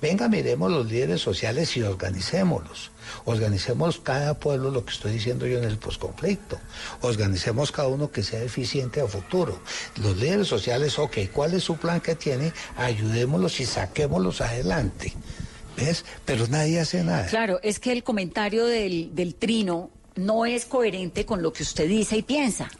[0.00, 2.90] Venga, miremos los líderes sociales y organicémoslos.
[3.26, 6.58] Organicemos cada pueblo, lo que estoy diciendo yo en el posconflicto.
[7.02, 9.60] Organicemos cada uno que sea eficiente a futuro.
[9.96, 12.52] Los líderes sociales, ok, ¿cuál es su plan que tiene?
[12.76, 15.12] Ayudémoslos y saquémoslos adelante.
[15.76, 16.04] ¿Ves?
[16.24, 17.26] Pero nadie hace nada.
[17.26, 22.16] Claro, es que el comentario del, trino no es coherente con lo que usted dice
[22.16, 22.70] y piensa.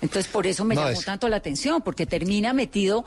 [0.00, 3.04] Entonces, por eso me llamó tanto la atención, porque termina metido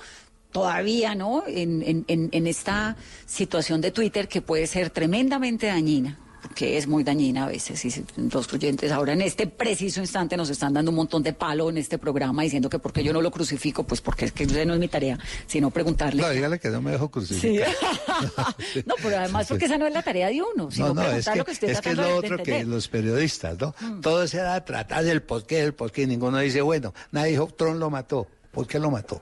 [0.56, 1.44] todavía, ¿no?
[1.48, 6.18] En, en, en, esta situación de Twitter que puede ser tremendamente dañina.
[6.56, 7.84] que es muy dañina a veces.
[7.84, 11.70] Y los oyentes ahora en este preciso instante nos están dando un montón de palo
[11.70, 14.74] en este programa diciendo que porque yo no lo crucifico, pues porque es que no
[14.74, 16.22] es mi tarea, sino preguntarle.
[16.22, 17.68] No, dígale que no me dejo crucificar.
[18.86, 21.28] no, pero además porque esa no es la tarea de uno, sino no, no, es
[21.28, 23.76] que, lo que es que es lo otro que los periodistas, ¿no?
[23.82, 24.00] Mm.
[24.00, 26.08] Todo se era tratar del por qué, el por qué.
[26.08, 28.30] Ninguno dice, bueno, nadie dijo, Tron lo mató.
[28.54, 29.22] ¿Por qué lo mató?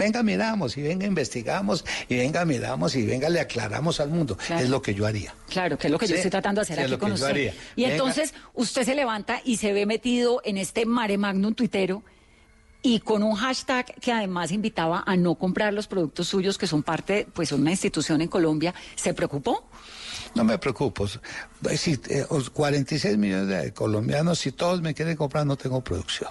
[0.00, 4.38] Venga, miramos y venga, investigamos y venga, miramos y venga, le aclaramos al mundo.
[4.48, 5.34] Es lo que yo haría.
[5.46, 7.52] Claro, que es lo que yo estoy tratando de hacer aquí con usted.
[7.76, 12.02] Y entonces usted se levanta y se ve metido en este mare magnum tuitero
[12.80, 16.82] y con un hashtag que además invitaba a no comprar los productos suyos que son
[16.82, 19.68] parte, pues son una institución en Colombia, ¿se preocupó?
[20.34, 21.08] No me preocupo.
[21.08, 26.30] Si, 46 eh, millones de colombianos, si todos me quieren comprar, no tengo producción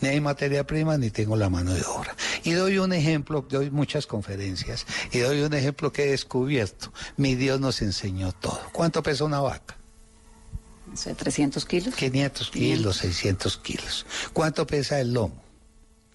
[0.00, 2.14] ni hay materia prima, ni tengo la mano de obra.
[2.44, 6.92] Y doy un ejemplo, doy muchas conferencias, y doy un ejemplo que he descubierto.
[7.16, 8.60] Mi Dios nos enseñó todo.
[8.72, 9.76] ¿Cuánto pesa una vaca?
[10.86, 11.94] No 300 kilos.
[11.94, 14.06] 500 kilos, 600 kilos.
[14.32, 15.42] ¿Cuánto pesa el lomo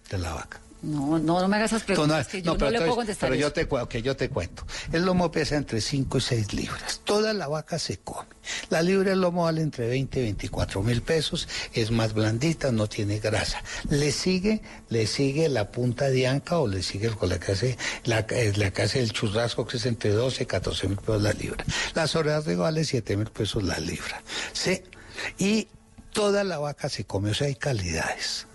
[0.09, 0.59] de la vaca?
[0.81, 3.53] No, no, no me hagas esas preguntas, que yo no, le puedo contestar Pero yo
[3.53, 4.65] te, okay, yo te cuento.
[4.91, 7.01] El lomo pesa entre 5 y 6 libras.
[7.03, 8.29] Toda la vaca se come.
[8.69, 11.47] La libra del lomo vale entre 20 y 24 mil pesos.
[11.73, 13.63] Es más blandita, no tiene grasa.
[13.89, 17.77] Le sigue, le sigue la punta de anca o le sigue con la que hace,
[18.05, 21.21] la, eh, la que hace el churrasco, que es entre 12 y 14 mil pesos
[21.21, 21.63] la libra.
[21.93, 24.23] Las orejas de vale 7 mil pesos la libra.
[24.53, 24.81] ¿Sí?
[25.37, 25.67] Y
[26.11, 28.47] toda la vaca se come, o sea, hay calidades.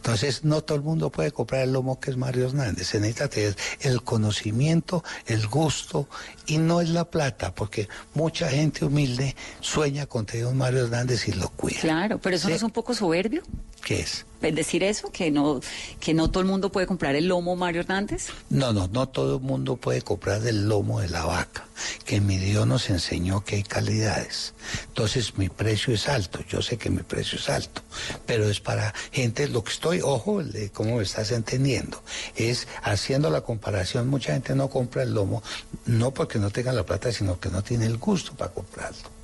[0.00, 2.86] Entonces, no todo el mundo puede comprar el lomo que es Mario Hernández.
[2.86, 6.08] Se necesita tener el conocimiento, el gusto,
[6.46, 11.28] y no es la plata, porque mucha gente humilde sueña con tener un Mario Hernández
[11.28, 11.80] y lo cuida.
[11.80, 13.42] Claro, pero eso no es un poco soberbio.
[13.84, 14.24] ¿Qué es?
[14.40, 15.60] Decir eso, que no,
[16.00, 18.28] que no todo el mundo puede comprar el lomo Mario Hernández?
[18.48, 21.66] No, no, no todo el mundo puede comprar el lomo de la vaca,
[22.04, 24.54] que mi Dios nos enseñó que hay calidades.
[24.88, 27.82] Entonces mi precio es alto, yo sé que mi precio es alto,
[28.26, 32.02] pero es para gente, lo que estoy, ojo, cómo me estás entendiendo,
[32.36, 35.42] es haciendo la comparación, mucha gente no compra el lomo,
[35.86, 39.19] no porque no tenga la plata, sino que no tiene el gusto para comprarlo.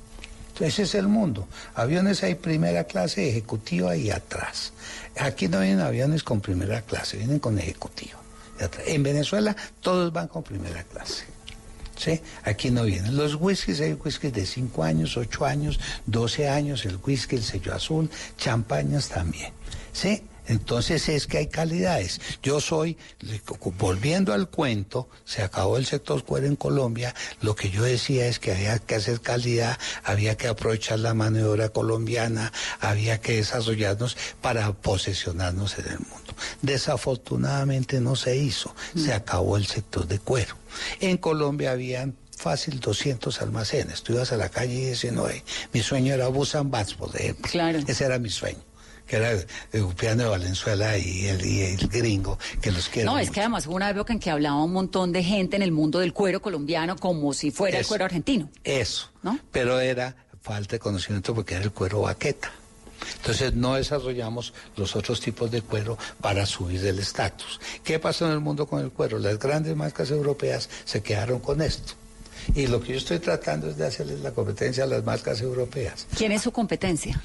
[0.59, 1.47] Ese es el mundo.
[1.75, 4.73] Aviones hay primera clase, ejecutiva y atrás.
[5.19, 8.19] Aquí no vienen aviones con primera clase, vienen con ejecutivo.
[8.85, 11.25] En Venezuela todos van con primera clase.
[11.95, 12.21] ¿Sí?
[12.43, 13.15] Aquí no vienen.
[13.15, 17.73] Los whiskies, hay whiskies de 5 años, 8 años, 12 años, el whisky, el sello
[17.73, 19.51] azul, champañas también.
[19.93, 20.21] ¿Sí?
[20.47, 22.21] Entonces es que hay calidades.
[22.41, 22.97] Yo soy,
[23.77, 28.39] volviendo al cuento, se acabó el sector cuero en Colombia, lo que yo decía es
[28.39, 33.37] que había que hacer calidad, había que aprovechar la mano de obra colombiana, había que
[33.37, 36.33] desarrollarnos para posesionarnos en el mundo.
[36.61, 38.99] Desafortunadamente no se hizo, mm.
[38.99, 40.55] se acabó el sector de cuero.
[40.99, 44.03] En Colombia habían fácil 200 almacenes.
[44.03, 45.25] Tú ibas a la calle y decías, no,
[45.73, 47.49] mi sueño era Busan Bats, por ejemplo.
[47.49, 47.79] Claro.
[47.85, 48.66] Ese era mi sueño
[49.07, 49.31] que era
[49.71, 53.11] Eupiano de Valenzuela y el, el, gringo, que los quiero.
[53.11, 55.61] No, es que además hubo una época en que hablaba un montón de gente en
[55.61, 58.49] el mundo del cuero colombiano como si fuera el cuero argentino.
[58.63, 59.39] Eso, ¿no?
[59.51, 62.51] Pero era falta de conocimiento porque era el cuero baqueta.
[63.17, 67.59] Entonces no desarrollamos los otros tipos de cuero para subir el estatus.
[67.83, 69.19] ¿Qué pasó en el mundo con el cuero?
[69.19, 71.93] Las grandes marcas europeas se quedaron con esto.
[72.55, 76.07] Y lo que yo estoy tratando es de hacerles la competencia a las marcas europeas.
[76.17, 77.19] ¿Quién es su competencia?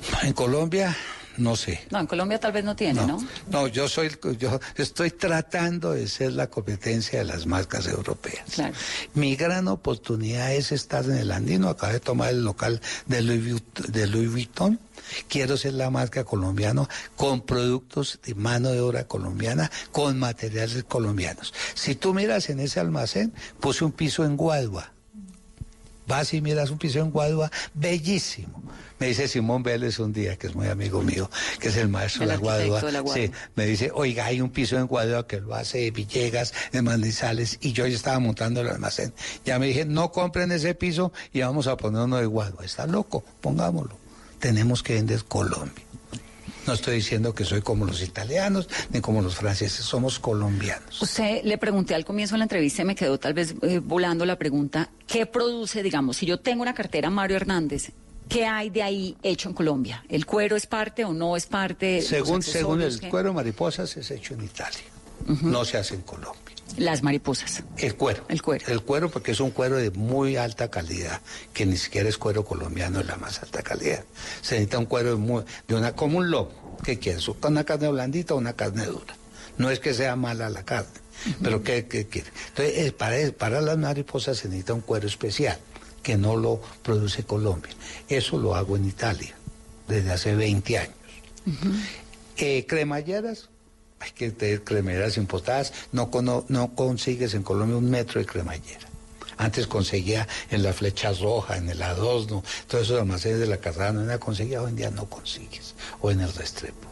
[0.22, 0.96] En Colombia,
[1.38, 1.80] no sé.
[1.90, 3.24] No, en Colombia tal vez no tiene, ¿no?
[3.50, 8.44] No, yo soy, yo estoy tratando de ser la competencia de las marcas europeas.
[8.54, 8.74] Claro.
[9.14, 11.68] Mi gran oportunidad es estar en el andino.
[11.68, 14.80] Acabo de tomar el local de Louis, de Louis Vuitton.
[15.28, 21.54] Quiero ser la marca colombiana con productos de mano de obra colombiana, con materiales colombianos.
[21.74, 24.92] Si tú miras en ese almacén, puse un piso en Guadua.
[26.08, 28.62] Vas y miras un piso en Guadua, bellísimo
[28.98, 31.30] me dice Simón Vélez un día, que es muy amigo mío,
[31.60, 33.14] que es el maestro de, la Guadua.
[33.14, 37.58] Sí, me dice, oiga, hay un piso en Guadua que lo hace Villegas, en Manizales,
[37.60, 39.12] y yo ya estaba montando el almacén.
[39.44, 42.64] Ya me dije, no compren ese piso y vamos a poner uno de Guadua.
[42.64, 43.96] Está loco, pongámoslo.
[44.40, 45.87] Tenemos que vender Colombia.
[46.68, 51.00] No estoy diciendo que soy como los italianos ni como los franceses, somos colombianos.
[51.00, 54.26] Usted le pregunté al comienzo de la entrevista y me quedó tal vez eh, volando
[54.26, 57.92] la pregunta, ¿qué produce, digamos, si yo tengo una cartera Mario Hernández
[58.28, 60.04] ¿Qué hay de ahí hecho en Colombia?
[60.10, 62.02] ¿El cuero es parte o no es parte?
[62.02, 64.84] Según, según el cuero mariposas es hecho en Italia,
[65.40, 66.57] no se hace en Colombia.
[66.76, 67.62] Las mariposas.
[67.76, 68.24] El cuero.
[68.28, 68.64] El cuero.
[68.68, 71.20] El cuero porque es un cuero de muy alta calidad,
[71.52, 74.04] que ni siquiera es cuero colombiano de la más alta calidad.
[74.42, 76.78] Se necesita un cuero de, muy, de una, como un lobo.
[76.84, 77.26] ¿Qué quieres?
[77.28, 79.16] ¿Una carne blandita o una carne dura?
[79.56, 80.92] No es que sea mala la carne,
[81.42, 82.30] pero ¿qué, qué quiere?
[82.50, 85.58] Entonces, para, para las mariposas se necesita un cuero especial
[86.02, 87.72] que no lo produce Colombia.
[88.08, 89.34] Eso lo hago en Italia
[89.88, 90.94] desde hace 20 años.
[92.36, 93.48] Eh, cremalleras,
[94.00, 98.86] hay que tener cremalleras importadas, no, cono- no consigues en Colombia un metro de cremallera.
[99.36, 103.92] Antes conseguía en la flecha roja, en el adosno, todos esos almacenes de la carrera
[103.92, 106.88] no la conseguía, hoy en día no consigues, o en el Restrepo.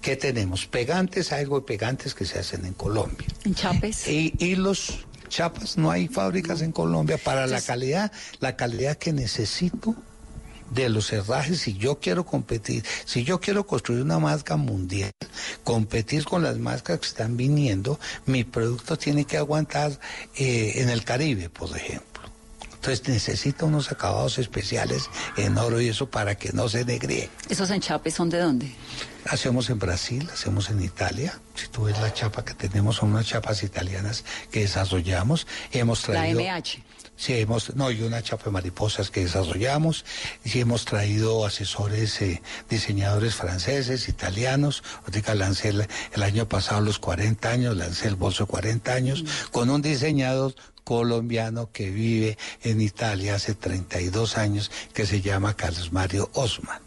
[0.00, 0.66] ¿Qué tenemos?
[0.66, 3.26] Pegantes, algo de pegantes que se hacen en Colombia.
[3.44, 4.06] En Chapes.
[4.06, 9.12] Y, y los chapas, no hay fábricas en Colombia para la calidad, la calidad que
[9.12, 9.96] necesito
[10.70, 15.12] de los herrajes si yo quiero competir, si yo quiero construir una marca mundial,
[15.64, 19.98] competir con las marcas que están viniendo, mi producto tiene que aguantar
[20.36, 22.08] eh, en el Caribe, por ejemplo.
[22.74, 27.28] Entonces necesita unos acabados especiales en oro y eso para que no se negríe.
[27.48, 28.72] ¿Esos enchapes son de dónde?
[29.26, 31.38] Hacemos en Brasil, hacemos en Italia.
[31.56, 35.46] Si tú ves la chapa que tenemos, son unas chapas italianas que desarrollamos.
[35.72, 36.40] Hemos La traído...
[36.40, 36.87] MH.
[37.18, 40.04] Sí, hemos, no, y una chapa de mariposas que desarrollamos.
[40.44, 42.40] Y hemos traído asesores, eh,
[42.70, 44.84] diseñadores franceses, italianos.
[45.04, 49.24] Ahorita lancé el, el año pasado los 40 años, lancé el bolso de 40 años,
[49.50, 50.54] con un diseñador
[50.84, 56.80] colombiano que vive en Italia hace 32 años, que se llama Carlos Mario Osman.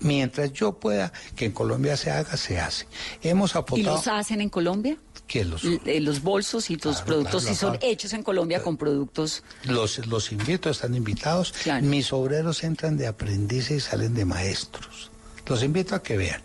[0.00, 2.86] Mientras yo pueda que en Colombia se haga, se hace.
[3.22, 3.96] Hemos ¿Y aportado...
[3.96, 4.96] los hacen en Colombia?
[5.26, 7.86] Que los, L- eh, los bolsos y los productos claro, sí son claro.
[7.86, 9.42] hechos en Colombia con productos.
[9.64, 11.54] Los, los invito, están invitados.
[11.82, 15.10] Mis obreros entran de aprendices y salen de maestros.
[15.46, 16.42] Los invito a que vean.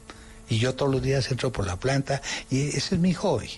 [0.50, 3.50] Y yo todos los días entro por la planta y ese es mi hobby.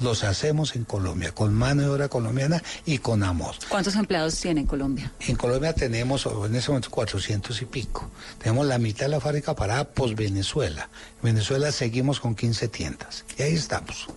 [0.00, 3.54] Los hacemos en Colombia, con mano de obra colombiana y con amor.
[3.68, 5.12] ¿Cuántos empleados tiene en Colombia?
[5.20, 8.10] En Colombia tenemos en ese momento 400 y pico.
[8.38, 10.88] Tenemos la mitad de la fábrica parada post Venezuela.
[11.18, 13.24] En Venezuela seguimos con 15 tiendas.
[13.38, 14.08] Y ahí estamos.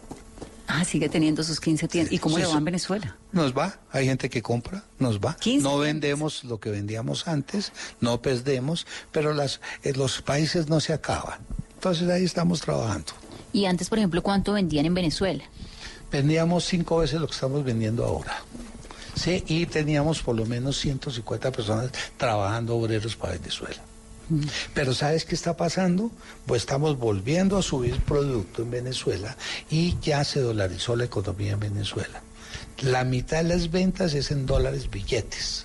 [0.67, 2.13] Ah, sigue teniendo sus 15 tiendas.
[2.13, 3.15] ¿Y cómo Sí, le va en Venezuela?
[3.31, 5.37] Nos va, hay gente que compra, nos va.
[5.61, 10.93] No vendemos lo que vendíamos antes, no perdemos, pero las, eh, los países no se
[10.93, 11.39] acaban.
[11.75, 13.13] Entonces ahí estamos trabajando.
[13.53, 15.43] Y antes, por ejemplo, ¿cuánto vendían en Venezuela?
[16.11, 18.41] Vendíamos cinco veces lo que estamos vendiendo ahora.
[19.15, 23.81] Sí, y teníamos por lo menos 150 personas trabajando obreros para Venezuela.
[24.73, 26.11] Pero ¿sabes qué está pasando?
[26.45, 29.37] Pues estamos volviendo a subir producto en Venezuela
[29.69, 32.21] y ya se dolarizó la economía en Venezuela.
[32.81, 35.64] La mitad de las ventas es en dólares billetes.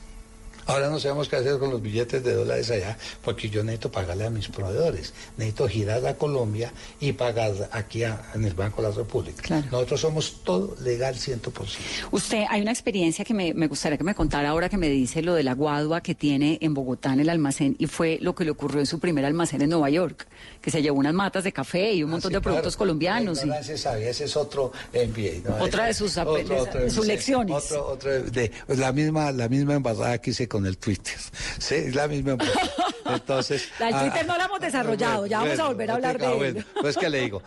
[0.66, 4.26] Ahora no sabemos qué hacer con los billetes de dólares allá, porque yo necesito pagarle
[4.26, 5.12] a mis proveedores.
[5.36, 9.60] Necesito girar a Colombia y pagar aquí a- en el Banco de la República.
[9.70, 11.78] Nosotros somos todo legal 100%.
[12.10, 15.22] Usted, hay una experiencia que me, me gustaría que me contara ahora que me dice
[15.22, 18.44] lo de la guadua que tiene en Bogotá en el almacén y fue lo que
[18.44, 20.26] le ocurrió en su primer almacén en Nueva York,
[20.60, 22.78] que se llevó unas matas de café y un montón Ah, Sí, de productos claro.
[22.78, 23.44] colombianos.
[23.44, 24.72] La y- sabia, ese es otro.
[24.92, 25.64] ¿no?
[25.64, 27.56] Otra de sus ape- de sus lecciones.
[27.56, 31.16] Otro, otro de, la misma, la misma embarrada que hice con el Twitter.
[31.58, 32.36] Sí, es la misma.
[33.06, 33.68] Entonces.
[33.78, 36.26] La del ah, Twitter no la hemos desarrollado, ya vamos a volver a hablar de
[36.26, 36.36] ah, él.
[36.36, 37.42] bueno, pues que le digo,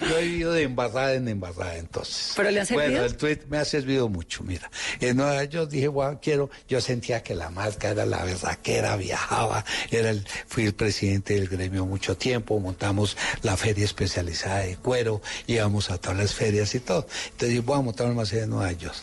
[0.00, 2.32] yo he vivido de embarrada en embarrada entonces.
[2.36, 2.90] ¿Pero le ha servido?
[2.90, 4.70] Bueno, el tweet me ha servido mucho, mira.
[5.00, 9.64] En Nueva York dije, bueno, quiero, yo sentía que la marca era la berraquera, viajaba,
[9.90, 15.20] era el, fui el presidente del gremio mucho tiempo, montamos la feria especializada de cuero,
[15.46, 17.06] íbamos a todas las ferias y todo.
[17.24, 18.96] Entonces dije, voy a montar un almacén en Nueva York.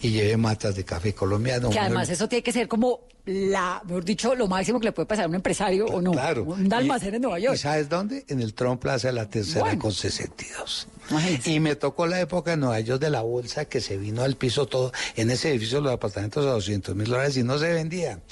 [0.00, 1.70] Y llevé matas de café colombiano.
[1.70, 5.06] Que además eso tiene que ser como la, mejor dicho, lo máximo que le puede
[5.06, 6.12] pasar a un empresario o no.
[6.12, 6.44] Claro.
[6.44, 7.56] Un almacén en Nueva York.
[7.56, 8.24] ¿Y sabes dónde?
[8.28, 9.78] En el Trump Plaza de la Tercera Bueno.
[9.80, 10.88] con 62.
[11.44, 14.36] Y me tocó la época en Nueva York de la bolsa que se vino al
[14.36, 14.92] piso todo.
[15.16, 18.22] En ese edificio los apartamentos a 200 mil dólares y no se vendían.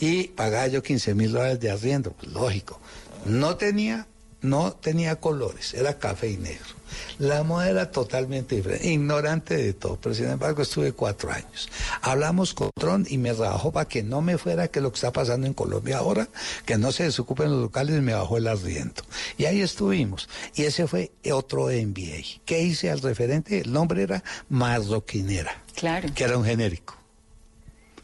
[0.00, 2.12] Y pagaba yo 15 mil dólares de arriendo.
[2.12, 2.80] Pues lógico.
[3.26, 4.06] No tenía,
[4.40, 5.74] no tenía colores.
[5.74, 6.78] Era café y negro.
[7.18, 11.68] La moda era totalmente diferente, ignorante de todo, pero sin embargo estuve cuatro años.
[12.00, 15.12] Hablamos con Tron y me trabajó para que no me fuera que lo que está
[15.12, 16.28] pasando en Colombia ahora,
[16.64, 19.02] que no se desocupen los locales, y me bajó el arriendo.
[19.36, 20.28] Y ahí estuvimos.
[20.54, 22.40] Y ese fue otro MBA.
[22.46, 23.60] ¿Qué hice al referente?
[23.60, 26.08] El nombre era Marroquinera, Claro.
[26.14, 26.96] que era un genérico.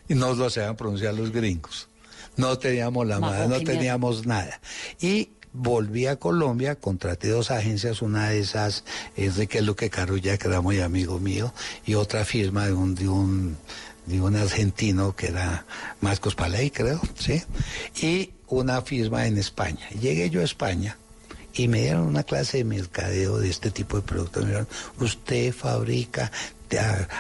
[0.09, 1.89] Y no lo sabían pronunciar los gringos.
[2.37, 4.61] No teníamos la madre, no teníamos nada.
[5.01, 8.85] Y volví a Colombia, contraté dos agencias, una de esas
[9.17, 11.55] es de que Luque Carulla, que era muy amigo mío,
[11.87, 13.57] y otra firma de un, de un,
[14.07, 15.65] de un argentino que era
[16.01, 17.43] Marcos Paley, creo, ¿sí?
[18.05, 19.89] Y una firma en España.
[20.01, 20.97] Llegué yo a España
[21.55, 24.43] y me dieron una clase de mercadeo de este tipo de productos.
[24.43, 26.31] Me dijeron, usted fabrica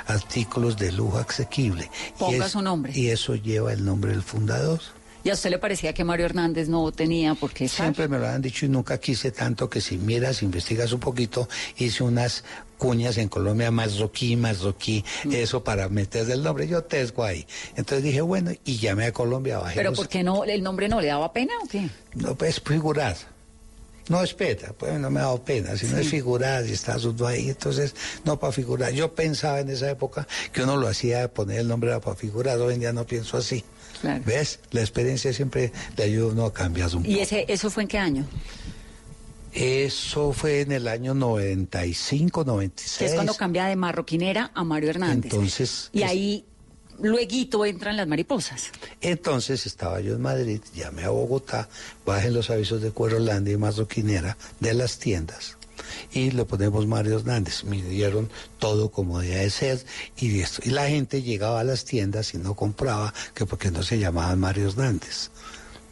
[0.06, 1.88] artículos de lujo asequible.
[2.18, 2.92] Ponga es- su nombre.
[2.94, 4.80] Y eso lleva el nombre del fundador.
[5.24, 7.86] ¿Y a usted le parecía que Mario Hernández no tenía por qué estar?
[7.86, 11.48] Siempre me lo han dicho y nunca quise tanto que si miras, investigas un poquito,
[11.78, 12.44] hice unas
[12.76, 15.32] cuñas en Colombia, más roquí, más roquí, Mm.
[15.32, 17.46] eso para meter el nombre, yo tesgo ahí.
[17.76, 20.88] Entonces dije, bueno, y llamé a Colombia, bajé ¿Pero los- por qué no, el nombre
[20.88, 21.88] no le daba pena o qué?
[22.14, 23.16] No, pues figurar.
[24.10, 27.26] No es pena, pues no me ha dado pena, sino es figurar y está asunto
[27.26, 27.94] ahí, entonces
[28.26, 28.92] no para figurar.
[28.92, 32.58] Yo pensaba en esa época que uno lo hacía, poner el nombre era para figurar,
[32.58, 33.64] hoy en día no pienso así.
[34.24, 34.60] ¿Ves?
[34.70, 37.88] La experiencia siempre le ayuda a uno a cambiar un ¿Y ese, eso fue en
[37.88, 38.26] qué año?
[39.52, 42.98] Eso fue en el año 95, 96.
[42.98, 45.32] Que es cuando cambia de marroquinera a Mario Hernández.
[45.32, 46.44] Entonces, y es- ahí,
[47.00, 48.64] luego entran las mariposas.
[49.00, 51.68] Entonces estaba yo en Madrid, llamé a Bogotá,
[52.04, 55.56] bajen los avisos de Cuerolandia y Marroquinera de las tiendas
[56.12, 57.64] y le ponemos Mario Hernández.
[57.64, 59.84] Me dieron todo como debía de ser
[60.16, 60.62] y esto.
[60.64, 64.38] Y la gente llegaba a las tiendas y no compraba, que porque no se llamaban
[64.38, 65.30] Mario Hernández.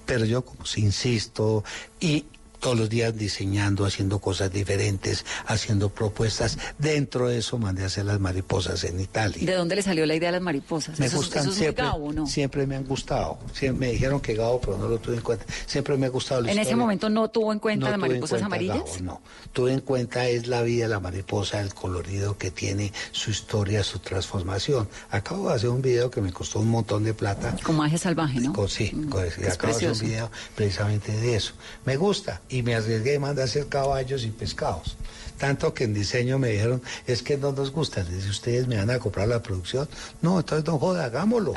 [0.07, 1.65] Pero yo como si insisto
[2.01, 2.25] y
[2.63, 6.59] todos los días diseñando, haciendo cosas diferentes, haciendo propuestas.
[6.79, 9.45] Dentro de eso mandé a hacer las mariposas en Italia.
[9.45, 11.01] ¿De dónde le salió la idea de las mariposas?
[11.01, 12.25] Me eso, gustan eso es siempre, Gabo, ¿no?
[12.29, 13.37] siempre me han gustado.
[13.53, 15.45] Siempre me dijeron que Gabo, pero no lo tuve en cuenta.
[15.67, 18.01] Siempre me ha gustado la En ese momento no tuvo en cuenta No las en
[18.01, 18.77] mariposas cuenta amarillas.
[18.77, 19.21] Gabo, no,
[19.53, 23.83] tuve en cuenta es la vida de la mariposa, el colorido que tiene, su historia,
[23.83, 24.89] su transformación.
[25.11, 27.57] Acabo de hacer un video que me costó un montón de plata.
[27.65, 28.53] Con magia salvaje, ¿no?
[28.53, 31.55] Con- sí, con- es acabo de hacer un video precisamente de eso.
[31.85, 34.97] Me gusta y me arriesgué, mandé a hacer caballos y pescados.
[35.39, 38.07] Tanto que en diseño me dijeron, es que no nos gusta.
[38.31, 39.89] ¿ustedes me van a comprar la producción?
[40.21, 41.55] No, entonces no joda, hagámoslo.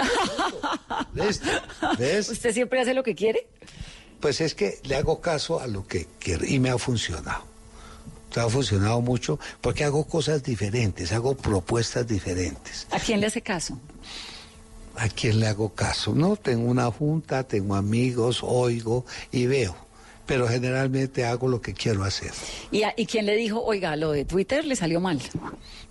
[1.14, 1.50] ¿Listo?
[2.00, 2.30] ¿Ves?
[2.30, 3.46] ¿Usted siempre hace lo que quiere?
[4.22, 7.43] Pues es que le hago caso a lo que quiero y me ha funcionado.
[8.36, 12.88] Ha funcionado mucho porque hago cosas diferentes, hago propuestas diferentes.
[12.91, 13.80] ¿A quién le hace caso?
[14.98, 16.14] ¿A quién le hago caso?
[16.14, 19.85] No, tengo una junta, tengo amigos, oigo y veo.
[20.26, 22.32] Pero generalmente hago lo que quiero hacer.
[22.72, 25.22] ¿Y, a- ¿Y quién le dijo, oiga, lo de Twitter le salió mal?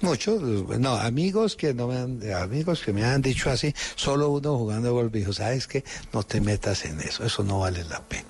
[0.01, 0.43] Muchos,
[0.81, 4.93] no, amigos que no me han, amigos que me han dicho así, solo uno jugando
[4.93, 5.85] golf dijo, sabes qué?
[6.13, 8.25] no te metas en eso, eso no vale la pena.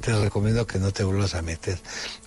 [0.00, 1.78] Te recomiendo que no te vuelvas a meter.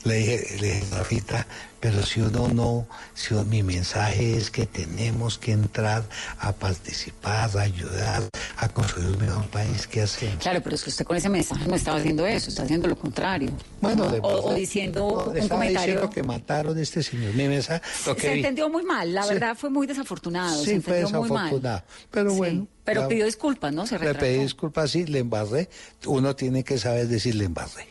[0.06, 1.46] Le dije, le dije, Rafita,
[1.82, 6.04] pero si uno no, si uno- mi mensaje es que tenemos que entrar
[6.40, 8.24] a participar, a ayudar,
[8.58, 10.38] a construir un mejor país, ¿qué hacemos?
[10.42, 12.98] Claro, pero es que usted con ese mensaje no estaba haciendo eso, está haciendo lo
[12.98, 13.52] contrario.
[13.82, 15.96] Bueno, de o, diciendo no, le un comentario.
[15.96, 17.34] diciendo que mataron a este señor.
[17.34, 19.34] Mi mensaje, lo que Se vi- entendió muy mal, la Sí.
[19.34, 20.64] verdad fue muy desafortunado.
[20.64, 21.44] se Sí, fue entendió muy mal.
[21.46, 21.84] desafortunado.
[22.12, 22.68] Pero Sí, bueno.
[22.86, 23.86] Pero ya- pidió disculpas, ¿no?
[23.86, 24.20] Se Le retrató.
[24.22, 25.70] pedí disculpas, sí, le embarré.
[26.06, 27.86] Uno tiene que saber decir le embarré.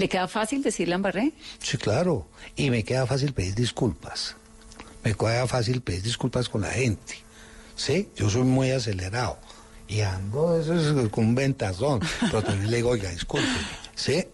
[0.00, 1.32] ¿Le queda fácil decirle a Ambarré?
[1.58, 2.26] Sí, claro.
[2.56, 4.34] Y me queda fácil pedir disculpas.
[5.04, 7.16] Me queda fácil pedir disculpas con la gente.
[7.76, 8.08] ¿Sí?
[8.16, 9.36] Yo soy muy acelerado.
[9.88, 12.00] Y ando, eso es con un ventazón.
[12.18, 13.58] Pero también le digo, oiga, discúlpeme.
[13.94, 14.24] ¿Sí?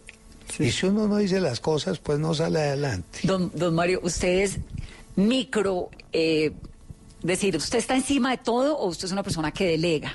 [0.60, 3.18] Y si uno no dice las cosas, pues no sale adelante.
[3.24, 4.58] Don, don Mario, ¿usted es
[5.16, 6.52] micro, eh,
[7.24, 10.12] decir, ¿usted está encima de todo o usted es una persona que delega?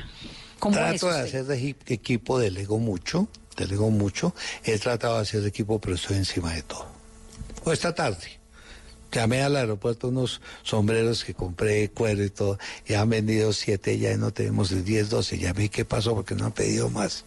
[0.60, 4.34] ¿Cómo es Trato de hacer de equi- equipo, delego mucho, delego mucho.
[4.64, 6.86] He tratado de hacer equipo, pero estoy encima de todo.
[7.64, 8.40] O esta tarde.
[9.12, 14.16] Llamé al aeropuerto unos sombreros que compré, cuero y todo, y han vendido siete, ya
[14.16, 15.38] no tenemos de 10, 12.
[15.38, 16.16] Llamé, ¿qué pasó?
[16.16, 17.26] Porque no han pedido más.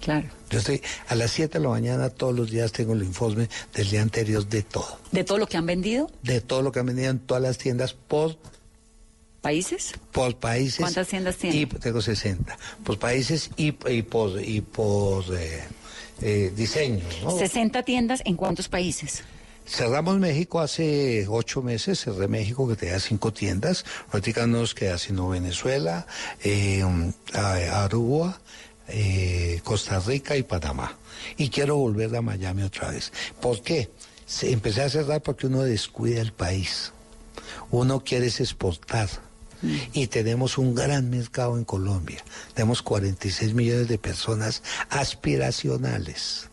[0.00, 0.26] Claro.
[0.48, 3.90] Yo estoy a las 7 de la mañana, todos los días tengo el informe del
[3.90, 4.98] día anterior de todo.
[5.12, 6.10] ¿De todo lo que han vendido?
[6.22, 8.36] De todo lo que han vendido en todas las tiendas por
[9.40, 9.92] ¿Países?
[10.12, 10.80] por países.
[10.80, 11.56] ¿Cuántas tiendas tiene?
[11.56, 12.58] Y tengo 60.
[12.84, 15.62] Por países y, y por, y por eh,
[16.20, 17.04] eh, diseño.
[17.22, 17.30] ¿no?
[17.38, 19.22] 60 tiendas en cuántos países?
[19.66, 25.28] Cerramos México hace ocho meses, cerré México que tenía cinco tiendas, ahorita nos queda sino
[25.28, 26.06] Venezuela,
[26.42, 26.82] eh,
[27.32, 28.40] a- Aruba,
[28.88, 30.98] eh, Costa Rica y Panamá.
[31.36, 33.12] Y quiero volver a Miami otra vez.
[33.40, 33.90] ¿Por qué?
[34.26, 36.92] Se- empecé a cerrar porque uno descuida el país.
[37.70, 39.08] Uno quiere exportar.
[39.92, 42.24] Y tenemos un gran mercado en Colombia.
[42.54, 46.48] Tenemos 46 millones de personas aspiracionales.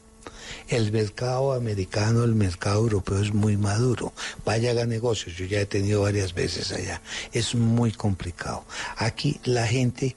[0.70, 4.14] El mercado americano, el mercado europeo es muy maduro.
[4.46, 7.02] Vaya haga negocios, yo ya he tenido varias veces allá.
[7.32, 8.66] Es muy complicado.
[8.98, 10.16] Aquí la gente,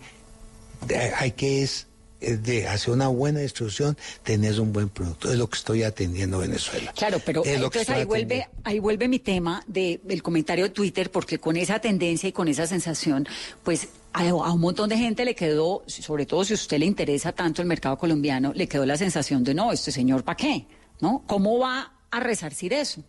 [0.86, 1.89] de- hay que es eh,
[2.20, 5.30] de hacer una buena distribución, tener un buen producto.
[5.32, 6.92] Es lo que estoy atendiendo en Venezuela.
[6.92, 8.62] Claro, pero Es lo que entonces ahí vuelve, atendiendo.
[8.64, 12.48] ahí vuelve mi tema de, del comentario de Twitter, porque con esa tendencia y con
[12.48, 13.26] esa sensación,
[13.62, 16.86] pues a, a un montón de gente le quedó, sobre todo si a usted le
[16.86, 20.66] interesa tanto el mercado colombiano, le quedó la sensación de no, este señor, ¿para qué?
[21.00, 21.24] ¿No?
[21.26, 23.02] ¿Cómo va a resarcir eso?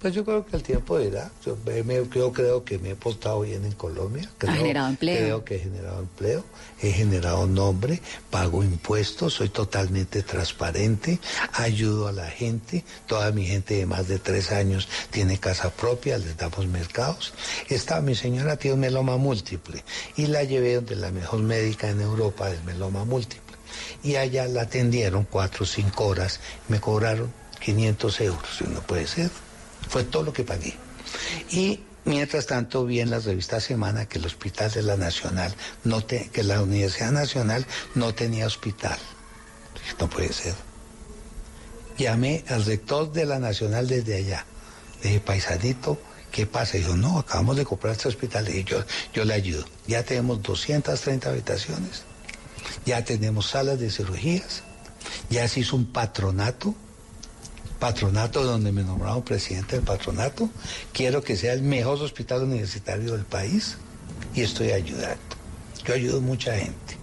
[0.00, 1.30] Pues yo creo que el tiempo dirá.
[1.44, 4.30] Yo, me- yo creo que me he portado bien en Colombia.
[4.38, 5.18] Creo, generado empleo.
[5.18, 6.44] Creo que he generado empleo,
[6.80, 11.18] he generado nombre, pago impuestos, soy totalmente transparente,
[11.52, 12.82] ayudo a la gente.
[13.06, 17.34] Toda mi gente de más de tres años tiene casa propia, les damos mercados.
[17.68, 19.84] Está mi señora tiene un meloma múltiple
[20.16, 23.56] y la llevé donde la mejor médica en Europa del meloma múltiple.
[24.02, 27.30] Y allá la atendieron cuatro o cinco horas, me cobraron
[27.62, 28.62] 500 euros.
[28.72, 29.30] No puede ser.
[29.90, 30.74] Fue todo lo que pagué.
[31.50, 36.06] Y mientras tanto vi en la revista Semana que el Hospital de la Nacional, no
[36.06, 37.66] que la Universidad Nacional
[37.96, 38.98] no tenía hospital.
[39.98, 40.54] No puede ser.
[41.98, 44.46] Llamé al rector de la Nacional desde allá.
[45.02, 46.78] Le dije, paisanito, ¿qué pasa?
[46.78, 48.44] Dijo, no, acabamos de comprar este hospital.
[48.44, 49.64] Le dije, yo, yo le ayudo.
[49.88, 52.04] Ya tenemos 230 habitaciones,
[52.86, 54.62] ya tenemos salas de cirugías,
[55.30, 56.76] ya se hizo un patronato
[57.80, 60.48] patronato donde me nombraron presidente del patronato.
[60.92, 63.78] Quiero que sea el mejor hospital universitario del país
[64.34, 65.18] y estoy ayudando.
[65.84, 66.98] Yo ayudo mucha gente.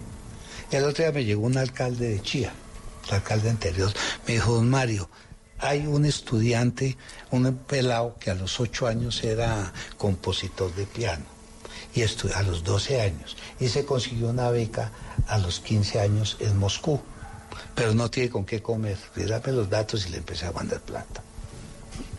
[0.70, 2.52] El otro día me llegó un alcalde de Chía,
[3.08, 3.92] el alcalde anterior,
[4.26, 5.10] me dijo, don Mario,
[5.58, 6.96] hay un estudiante,
[7.30, 11.24] un pelado que a los ocho años era compositor de piano
[11.94, 14.92] y a los 12 años y se consiguió una beca
[15.26, 17.00] a los 15 años en Moscú
[17.74, 18.96] pero no tiene con qué comer.
[19.16, 21.22] Le dame los datos y le empecé a mandar plata.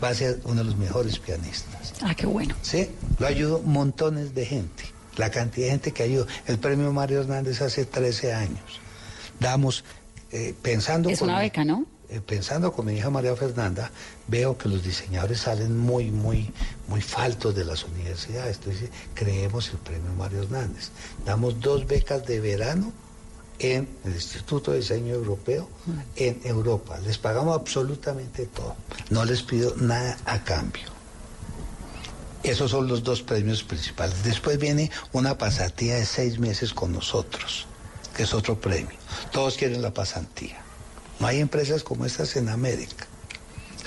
[0.03, 1.93] Va a ser uno de los mejores pianistas.
[2.01, 2.55] Ah, qué bueno.
[2.61, 4.83] Sí, lo ayudo montones de gente.
[5.17, 6.27] La cantidad de gente que ayudo.
[6.47, 8.79] El premio Mario Hernández hace 13 años.
[9.39, 9.83] Damos,
[10.31, 11.09] eh, pensando...
[11.09, 11.85] Es con una beca, ¿no?
[12.09, 13.91] eh, pensando con mi hija María Fernanda,
[14.27, 16.51] veo que los diseñadores salen muy, muy,
[16.87, 18.57] muy faltos de las universidades.
[18.57, 20.89] Entonces, creemos el premio Mario Hernández.
[21.25, 22.91] Damos dos becas de verano
[23.59, 25.69] en el Instituto de Diseño Europeo
[26.15, 26.97] en Europa.
[26.99, 28.75] Les pagamos absolutamente todo.
[29.09, 30.87] No les pido nada a cambio.
[32.43, 34.23] Esos son los dos premios principales.
[34.23, 37.67] Después viene una pasantía de seis meses con nosotros,
[38.15, 38.97] que es otro premio.
[39.31, 40.61] Todos quieren la pasantía.
[41.19, 43.08] No hay empresas como estas en América.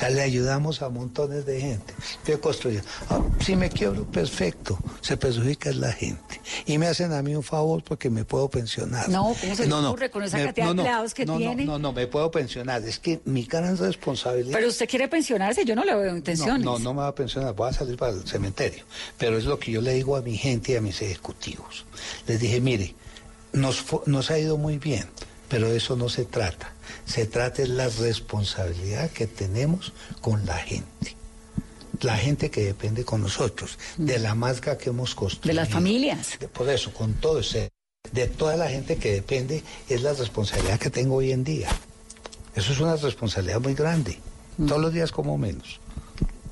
[0.02, 1.94] Sea, le ayudamos a montones de gente.
[2.26, 2.80] Yo construyo.
[3.08, 4.76] Ah, si me quiebro, perfecto.
[5.00, 6.40] Se perjudica es la gente.
[6.66, 9.08] Y me hacen a mí un favor porque me puedo pensionar.
[9.08, 11.64] No, ¿cómo se le ocurre con esa me- cantidad de empleados que no, no, tiene?
[11.66, 12.82] No, no, me puedo pensionar.
[12.82, 14.50] Es que mi gran responsabilidad.
[14.52, 16.64] Pero usted quiere pensionarse, yo no le veo intenciones.
[16.64, 18.82] No, no, no me voy a pensionar, voy a salir para el cementerio.
[19.18, 21.84] Pero es lo que yo le digo a mi gente y a mis ejecutivos.
[22.26, 22.92] Les dije, mire,
[23.52, 25.06] nos, nos ha ido muy bien,
[25.52, 26.72] pero de eso no se trata.
[27.04, 29.92] Se trata de la responsabilidad que tenemos
[30.22, 31.14] con la gente.
[32.00, 35.48] La gente que depende con nosotros, de la marca que hemos construido.
[35.48, 36.38] De las familias.
[36.40, 37.68] De- Por eso, con todo ese,
[38.12, 41.68] de toda la gente que depende, es la responsabilidad que tengo hoy en día.
[42.56, 44.18] Eso es una responsabilidad muy grande.
[44.66, 45.80] Todos los días como menos.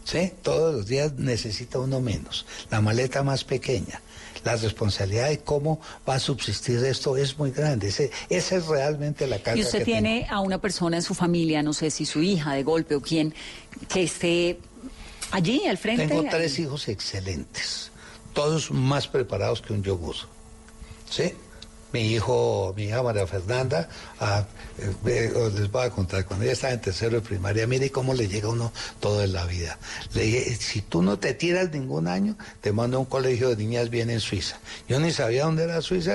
[0.04, 0.32] ¿Sí?
[0.42, 2.44] Todos los días necesita uno menos.
[2.70, 4.02] La maleta más pequeña.
[4.44, 7.88] La responsabilidad de cómo va a subsistir esto es muy grande.
[7.88, 11.14] Ese- esa es realmente la carga Y usted que tiene a una persona en su
[11.14, 13.34] familia, no sé si su hija de golpe o quién,
[13.88, 14.58] que esté
[15.30, 16.06] allí al frente.
[16.08, 17.90] Tengo tres hijos excelentes,
[18.32, 20.16] todos más preparados que un yogur.
[21.10, 21.32] ¿Sí?
[21.92, 23.88] Mi hijo, mi hija María Fernanda,
[24.20, 24.44] ah,
[24.78, 27.90] eh, eh, os les voy a contar, cuando ella estaba en tercero de primaria, mire
[27.90, 29.78] cómo le llega a uno todo en la vida.
[30.14, 33.56] Le dije, si tú no te tiras ningún año, te mando a un colegio de
[33.56, 34.58] niñas bien en Suiza.
[34.88, 36.14] Yo ni sabía dónde era Suiza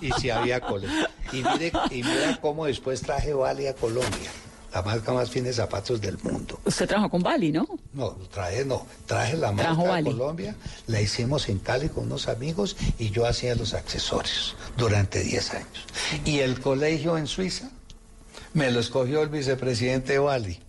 [0.00, 1.08] y si había colegio.
[1.32, 4.30] Y mire, y mira cómo después traje Vale a Colombia,
[4.74, 6.58] la marca más fina de zapatos del mundo.
[6.64, 7.66] Usted trabajó con Bali, ¿no?
[7.92, 10.10] No, traje no, traje la marca de Bali.
[10.10, 10.56] Colombia,
[10.88, 15.86] la hicimos en Cali con unos amigos y yo hacía los accesorios durante 10 años.
[16.24, 17.70] Y el colegio en Suiza
[18.52, 20.58] me lo escogió el vicepresidente Bali.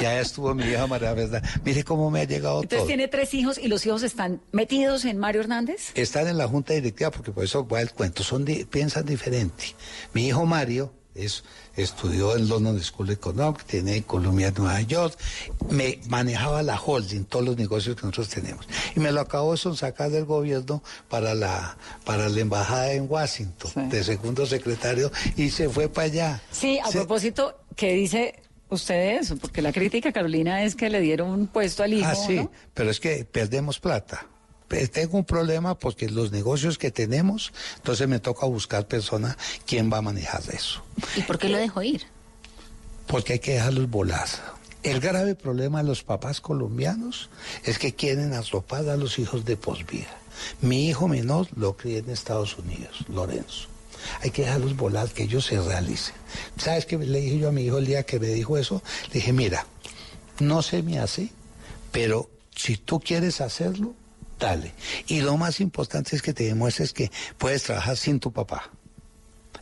[0.00, 1.48] Ya estuvo mi hija María Fernanda.
[1.64, 2.86] Mire cómo me ha llegado Entonces todo.
[2.88, 5.92] tiene tres hijos y los hijos están metidos en Mario Hernández.
[5.94, 9.76] Están en la junta directiva porque por eso va el cuento, son di- piensan diferente.
[10.12, 11.44] Mi hijo Mario es,
[11.76, 15.16] estudió en London School of Economics, tiene Columbia en Nueva York,
[15.70, 18.66] me manejaba la holding, todos los negocios que nosotros tenemos.
[18.96, 23.88] Y me lo acabó de sacar del gobierno para la, para la embajada en Washington,
[23.90, 26.42] de segundo secretario, y se fue para allá.
[26.50, 28.34] Sí, a Se- propósito, ¿qué dice
[28.70, 29.36] usted eso?
[29.36, 32.08] Porque la crítica, Carolina, es que le dieron un puesto al hijo.
[32.10, 32.50] Ah, sí, ¿no?
[32.74, 34.26] pero es que perdemos plata.
[34.72, 39.92] Pe- Tengo un problema porque los negocios que tenemos, entonces me toca buscar persona quién
[39.92, 40.82] va a manejar eso.
[41.14, 42.06] ¿Y por qué lo dejó ir?
[43.06, 44.26] Porque hay que dejarlos volar.
[44.82, 47.28] El grave problema de los papás colombianos
[47.64, 50.08] es que quieren arropar a los hijos de posvida.
[50.62, 53.68] Mi hijo menor lo crié en Estados Unidos, Lorenzo.
[54.22, 56.14] Hay que dejarlos volar, que ellos se realicen.
[56.56, 58.82] ¿Sabes qué le dije yo a mi hijo el día que me dijo eso?
[59.08, 59.66] Le dije, mira,
[60.40, 61.28] no se me hace,
[61.92, 63.94] Pero si tú quieres hacerlo,
[65.06, 68.70] Y lo más importante es que te demuestres que puedes trabajar sin tu papá.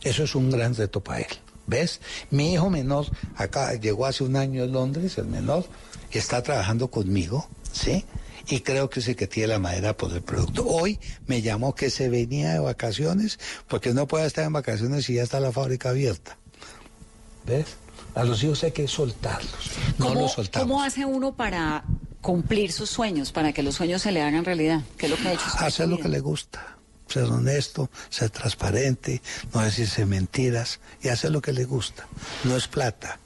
[0.01, 1.27] Eso es un gran reto para él.
[1.67, 2.01] ¿Ves?
[2.31, 3.05] Mi hijo menor,
[3.35, 5.65] acá llegó hace un año en Londres, el menor,
[6.11, 8.03] está trabajando conmigo, ¿sí?
[8.47, 10.65] Y creo que sí que tiene la madera por el producto.
[10.65, 15.13] Hoy me llamó que se venía de vacaciones, porque no puede estar en vacaciones si
[15.13, 16.37] ya está la fábrica abierta.
[17.45, 17.67] ¿Ves?
[18.15, 19.71] A los hijos hay que soltarlos.
[19.97, 20.67] No ¿Cómo, los soltamos.
[20.67, 21.85] ¿Cómo hace uno para
[22.21, 24.81] cumplir sus sueños, para que los sueños se le hagan realidad?
[24.97, 25.43] ¿Qué es lo que ha hecho?
[25.57, 26.77] Hacer lo que le gusta.
[27.07, 29.21] Ser honesto, ser transparente,
[29.53, 32.07] no decirse mentiras y hacer lo que le gusta.
[32.45, 33.19] No es plata,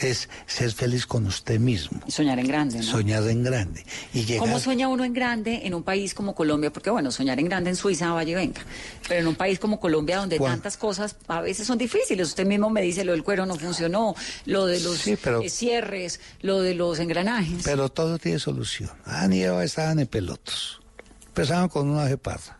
[0.00, 2.00] es ser feliz con usted mismo.
[2.06, 2.82] Y soñar en grande, ¿no?
[2.84, 3.84] Soñar en grande.
[4.14, 4.46] Y llegar...
[4.46, 6.72] ¿Cómo sueña uno en grande en un país como Colombia?
[6.72, 8.60] Porque bueno, soñar en grande en Suiza, vaya y venga.
[9.08, 10.52] Pero en un país como Colombia donde Juan.
[10.52, 12.28] tantas cosas a veces son difíciles.
[12.28, 14.14] Usted mismo me dice lo del cuero no funcionó,
[14.46, 17.62] lo de los Sí, pero- eh, cierres, lo de los engranajes.
[17.64, 18.90] Pero todo tiene solución.
[19.04, 20.80] Adán y Eva estaban en pelotos.
[21.28, 22.58] Empezaban con una parra.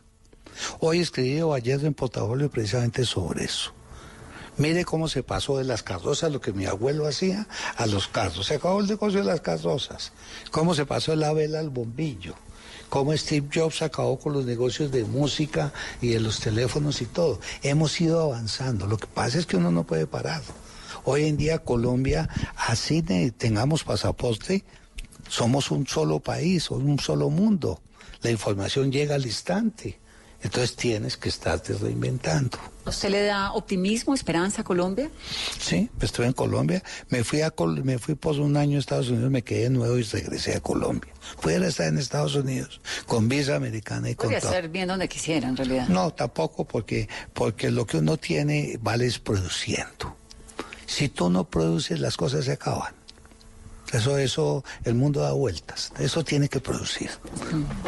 [0.81, 3.73] Hoy escribí o ayer en portafolio precisamente sobre eso.
[4.59, 7.47] Mire cómo se pasó de las carrozas, lo que mi abuelo hacía,
[7.77, 8.47] a los carros.
[8.47, 10.13] Se acabó el negocio de las carrozas.
[10.51, 12.35] Cómo se pasó de la vela al bombillo.
[12.89, 17.39] Cómo Steve Jobs acabó con los negocios de música y de los teléfonos y todo.
[17.63, 18.89] Hemos ido avanzando.
[18.89, 20.43] Lo que pasa es que uno no puede parar.
[21.05, 24.65] Hoy en día Colombia, así tengamos pasaporte,
[25.29, 27.81] somos un solo país, un solo mundo.
[28.23, 30.01] La información llega al instante.
[30.41, 32.59] Entonces tienes que estarte reinventando.
[32.87, 35.11] ¿Usted le da optimismo, esperanza a Colombia?
[35.59, 36.83] Sí, pues estuve en Colombia.
[37.09, 39.99] Me fui, a Col- me fui por un año a Estados Unidos, me quedé nuevo
[39.99, 41.13] y regresé a Colombia.
[41.41, 44.53] Fuera estar en Estados Unidos, con visa americana y con Podría todo.
[44.53, 45.89] ser bien donde quisiera, en realidad.
[45.89, 50.17] No, tampoco, porque, porque lo que uno tiene vale es produciendo.
[50.87, 52.95] Si tú no produces, las cosas se acaban.
[53.93, 55.93] Eso, eso, el mundo da vueltas.
[55.99, 57.11] Eso tiene que producir.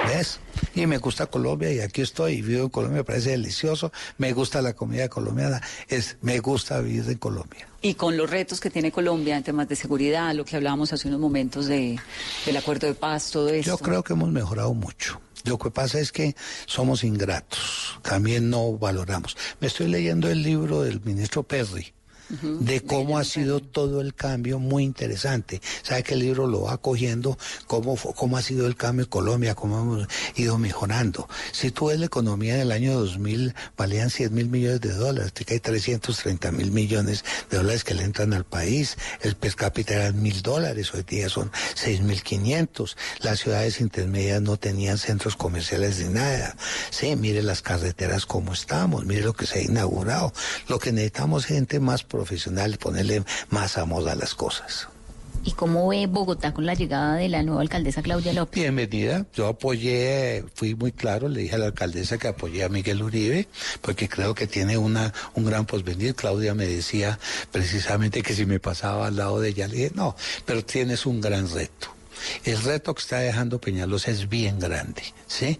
[0.09, 0.40] ¿Ves?
[0.74, 3.92] Y me gusta Colombia y aquí estoy vivo en Colombia, me parece delicioso.
[4.18, 5.61] Me gusta la comida colombiana.
[5.88, 7.68] Es, me gusta vivir en Colombia.
[7.82, 11.09] Y con los retos que tiene Colombia en temas de seguridad, lo que hablábamos hace
[11.09, 11.98] unos momentos de,
[12.46, 13.70] del acuerdo de paz, todo eso.
[13.70, 15.20] Yo creo que hemos mejorado mucho.
[15.44, 16.36] Lo que pasa es que
[16.66, 19.36] somos ingratos, también no valoramos.
[19.59, 21.94] Me estoy leyendo el libro del ministro Perry
[22.43, 25.61] de cómo ha sido todo el cambio, muy interesante.
[25.83, 29.55] Sabe que el libro lo va cogiendo, cómo, cómo ha sido el cambio en Colombia,
[29.55, 31.28] cómo hemos ido mejorando.
[31.53, 35.55] Si tú ves la economía del año 2000, valían 100 mil millones de dólares, que
[35.55, 40.12] hay 330 mil millones de dólares que le entran al país, el per cápita era
[40.12, 45.99] mil dólares, hoy día son 6 mil 500, las ciudades intermedias no tenían centros comerciales
[46.01, 46.57] ni nada.
[46.91, 50.33] Sí, mire las carreteras como estamos, mire lo que se ha inaugurado.
[50.68, 54.89] Lo que necesitamos es gente más profesional, ponerle más amor a las cosas.
[55.43, 58.61] ¿Y cómo ve Bogotá con la llegada de la nueva alcaldesa Claudia López?
[58.61, 59.25] Bienvenida.
[59.35, 63.49] Yo apoyé, fui muy claro, le dije a la alcaldesa que apoyé a Miguel Uribe,
[63.81, 66.14] porque creo que tiene una, un gran porvenir.
[66.14, 67.18] Claudia me decía
[67.51, 70.14] precisamente que si me pasaba al lado de ella, le dije, no,
[70.45, 71.89] pero tienes un gran reto.
[72.45, 75.59] El reto que está dejando Peñalosa es bien grande, ¿sí?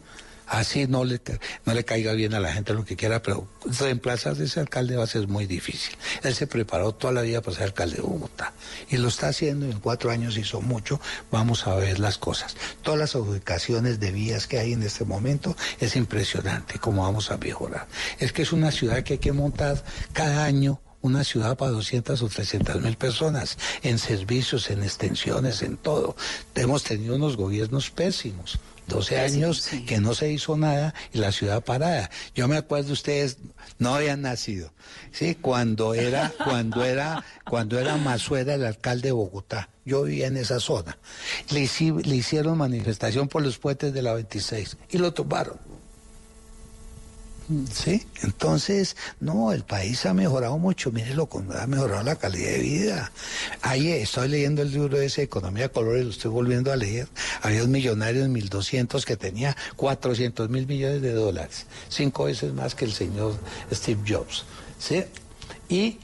[0.51, 1.21] Así no le,
[1.65, 3.47] no le caiga bien a la gente lo que quiera, pero
[3.79, 5.97] reemplazar a ese alcalde va a ser muy difícil.
[6.25, 8.53] Él se preparó toda la vida para ser alcalde de Bogotá
[8.89, 11.01] y lo está haciendo en cuatro años hizo mucho.
[11.31, 12.57] Vamos a ver las cosas.
[12.83, 17.37] Todas las adjudicaciones de vías que hay en este momento es impresionante cómo vamos a
[17.37, 17.87] mejorar.
[18.19, 22.21] Es que es una ciudad que hay que montar cada año una ciudad para 200
[22.23, 26.17] o 300 mil personas, en servicios, en extensiones, en todo.
[26.55, 28.59] Hemos tenido unos gobiernos pésimos.
[28.91, 32.11] 12 años que no se hizo nada y la ciudad parada.
[32.35, 33.39] Yo me acuerdo ustedes
[33.79, 34.73] no habían nacido,
[35.13, 39.71] sí, cuando era cuando era cuando era Mazuera el alcalde de Bogotá.
[39.85, 40.99] Yo vivía en esa zona.
[41.51, 41.69] Le,
[42.03, 45.70] le hicieron manifestación por los puentes de la 26 y lo tumbaron.
[47.73, 52.59] Sí, entonces, no, el país ha mejorado mucho, mírelo, con- ha mejorado la calidad de
[52.59, 53.13] vida.
[53.63, 57.09] Ahí estoy leyendo el libro ese, Economía de Colores, lo estoy volviendo a leer.
[57.43, 62.75] Había un millonario en 1200 que tenía 400 mil millones de dólares, cinco veces más
[62.77, 63.35] que el señor
[63.73, 64.45] Steve Jobs.
[64.79, 65.05] ¿sí?
[65.69, 65.99] Y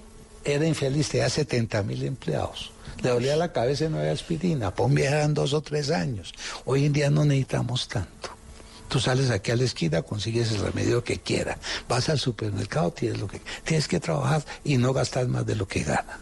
[0.44, 2.72] era infeliz, tenía 70 mil empleados.
[3.02, 6.32] Le dolía la cabeza y no había aspirina, viaje eran dos o tres años.
[6.64, 8.35] Hoy en día no necesitamos tanto.
[8.88, 11.58] Tú sales aquí a la esquina, consigues el remedio que quieras.
[11.88, 15.66] Vas al supermercado, tienes lo que tienes que trabajar y no gastar más de lo
[15.66, 16.20] que gana.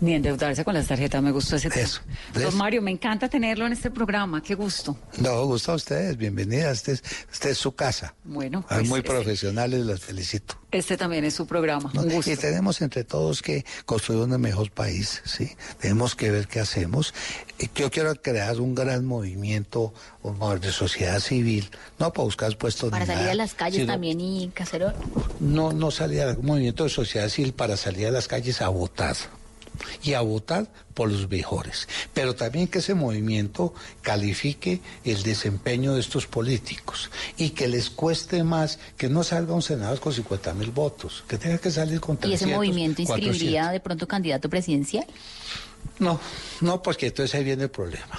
[0.00, 1.84] Ni endeudarse con las tarjetas, me gustó ese tema.
[1.84, 2.00] Eso.
[2.34, 4.96] Don Mario, me encanta tenerlo en este programa, qué gusto.
[5.18, 6.78] No, gusto a ustedes, bienvenidas.
[6.78, 8.14] Este es, este es su casa.
[8.22, 10.54] Bueno, pues, muy este- profesionales, las felicito.
[10.70, 12.02] Este también es su programa, ¿no?
[12.02, 12.30] un gusto.
[12.30, 15.50] Y tenemos entre todos que construir un mejor país, ¿sí?
[15.80, 17.12] Tenemos que ver qué hacemos.
[17.58, 19.92] Y Yo quiero crear un gran movimiento
[20.60, 23.92] de sociedad civil, no para buscar puestos Para ni salir nada, a las calles sino-
[23.92, 24.94] también y caserón.
[25.40, 28.68] No, no salir a un movimiento de sociedad civil para salir a las calles a
[28.68, 29.16] votar.
[30.02, 31.88] Y a votar por los mejores.
[32.12, 38.42] Pero también que ese movimiento califique el desempeño de estos políticos y que les cueste
[38.42, 42.16] más que no salga un senador con 50 mil votos, que tenga que salir con
[42.16, 43.26] ¿Y ese 300, movimiento 400.
[43.26, 45.06] inscribiría de pronto candidato presidencial?
[45.98, 46.20] No,
[46.60, 48.18] no, porque entonces ahí viene el problema.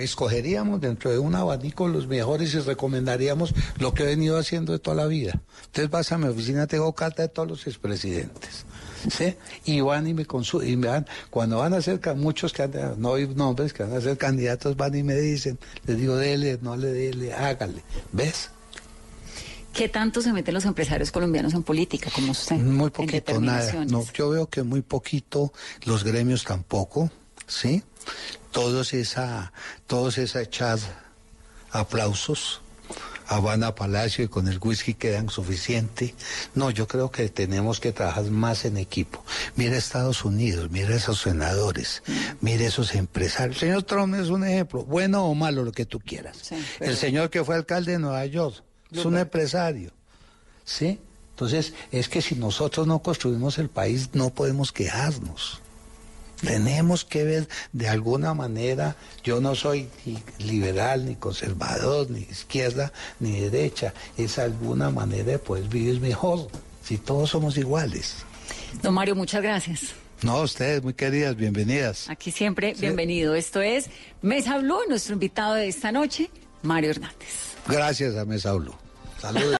[0.00, 4.78] Escogeríamos dentro de un abanico los mejores y recomendaríamos lo que he venido haciendo de
[4.78, 5.40] toda la vida.
[5.66, 8.64] Entonces vas a mi oficina, tengo carta de todos los expresidentes.
[9.10, 9.34] ¿Sí?
[9.64, 12.94] Y van y me consultan, y me van, cuando van a ser, muchos que han-
[13.00, 16.58] no hay nombres que van a ser candidatos, van y me dicen, les digo, dele,
[16.62, 17.82] no le dele, hágale.
[18.12, 18.50] ¿Ves?
[19.72, 22.56] ¿Qué tanto se meten los empresarios colombianos en política, como usted?
[22.56, 23.84] Muy poquito, nada.
[23.84, 25.52] No, yo veo que muy poquito,
[25.84, 27.10] los gremios tampoco,
[27.46, 27.84] ¿sí?
[28.50, 29.52] Todos esa,
[29.86, 30.78] todos esa echar
[31.70, 32.60] aplausos.
[33.28, 36.14] Habana Palacio y con el whisky quedan suficiente.
[36.54, 39.22] No, yo creo que tenemos que trabajar más en equipo.
[39.54, 42.02] Mira Estados Unidos, mira esos senadores,
[42.40, 43.56] mira esos empresarios.
[43.56, 46.38] El señor Trump es un ejemplo, bueno o malo, lo que tú quieras.
[46.78, 49.92] pero- El señor que fue alcalde de Nueva York es un empresario.
[50.64, 50.98] ¿Sí?
[51.30, 55.60] Entonces, es que si nosotros no construimos el país, no podemos quejarnos.
[56.40, 62.92] Tenemos que ver de alguna manera, yo no soy ni liberal, ni conservador, ni izquierda,
[63.18, 66.48] ni derecha, es alguna manera de poder vivir mejor,
[66.84, 68.16] si todos somos iguales.
[68.82, 69.94] Don Mario, muchas gracias.
[70.22, 72.08] No, ustedes, muy queridas, bienvenidas.
[72.08, 73.34] Aquí siempre, bienvenido.
[73.34, 73.86] Esto es
[74.20, 76.30] Mesa Blue, nuestro invitado de esta noche,
[76.62, 77.54] Mario Hernández.
[77.68, 78.74] Gracias a Mesa Blue.
[79.20, 79.56] Saludos.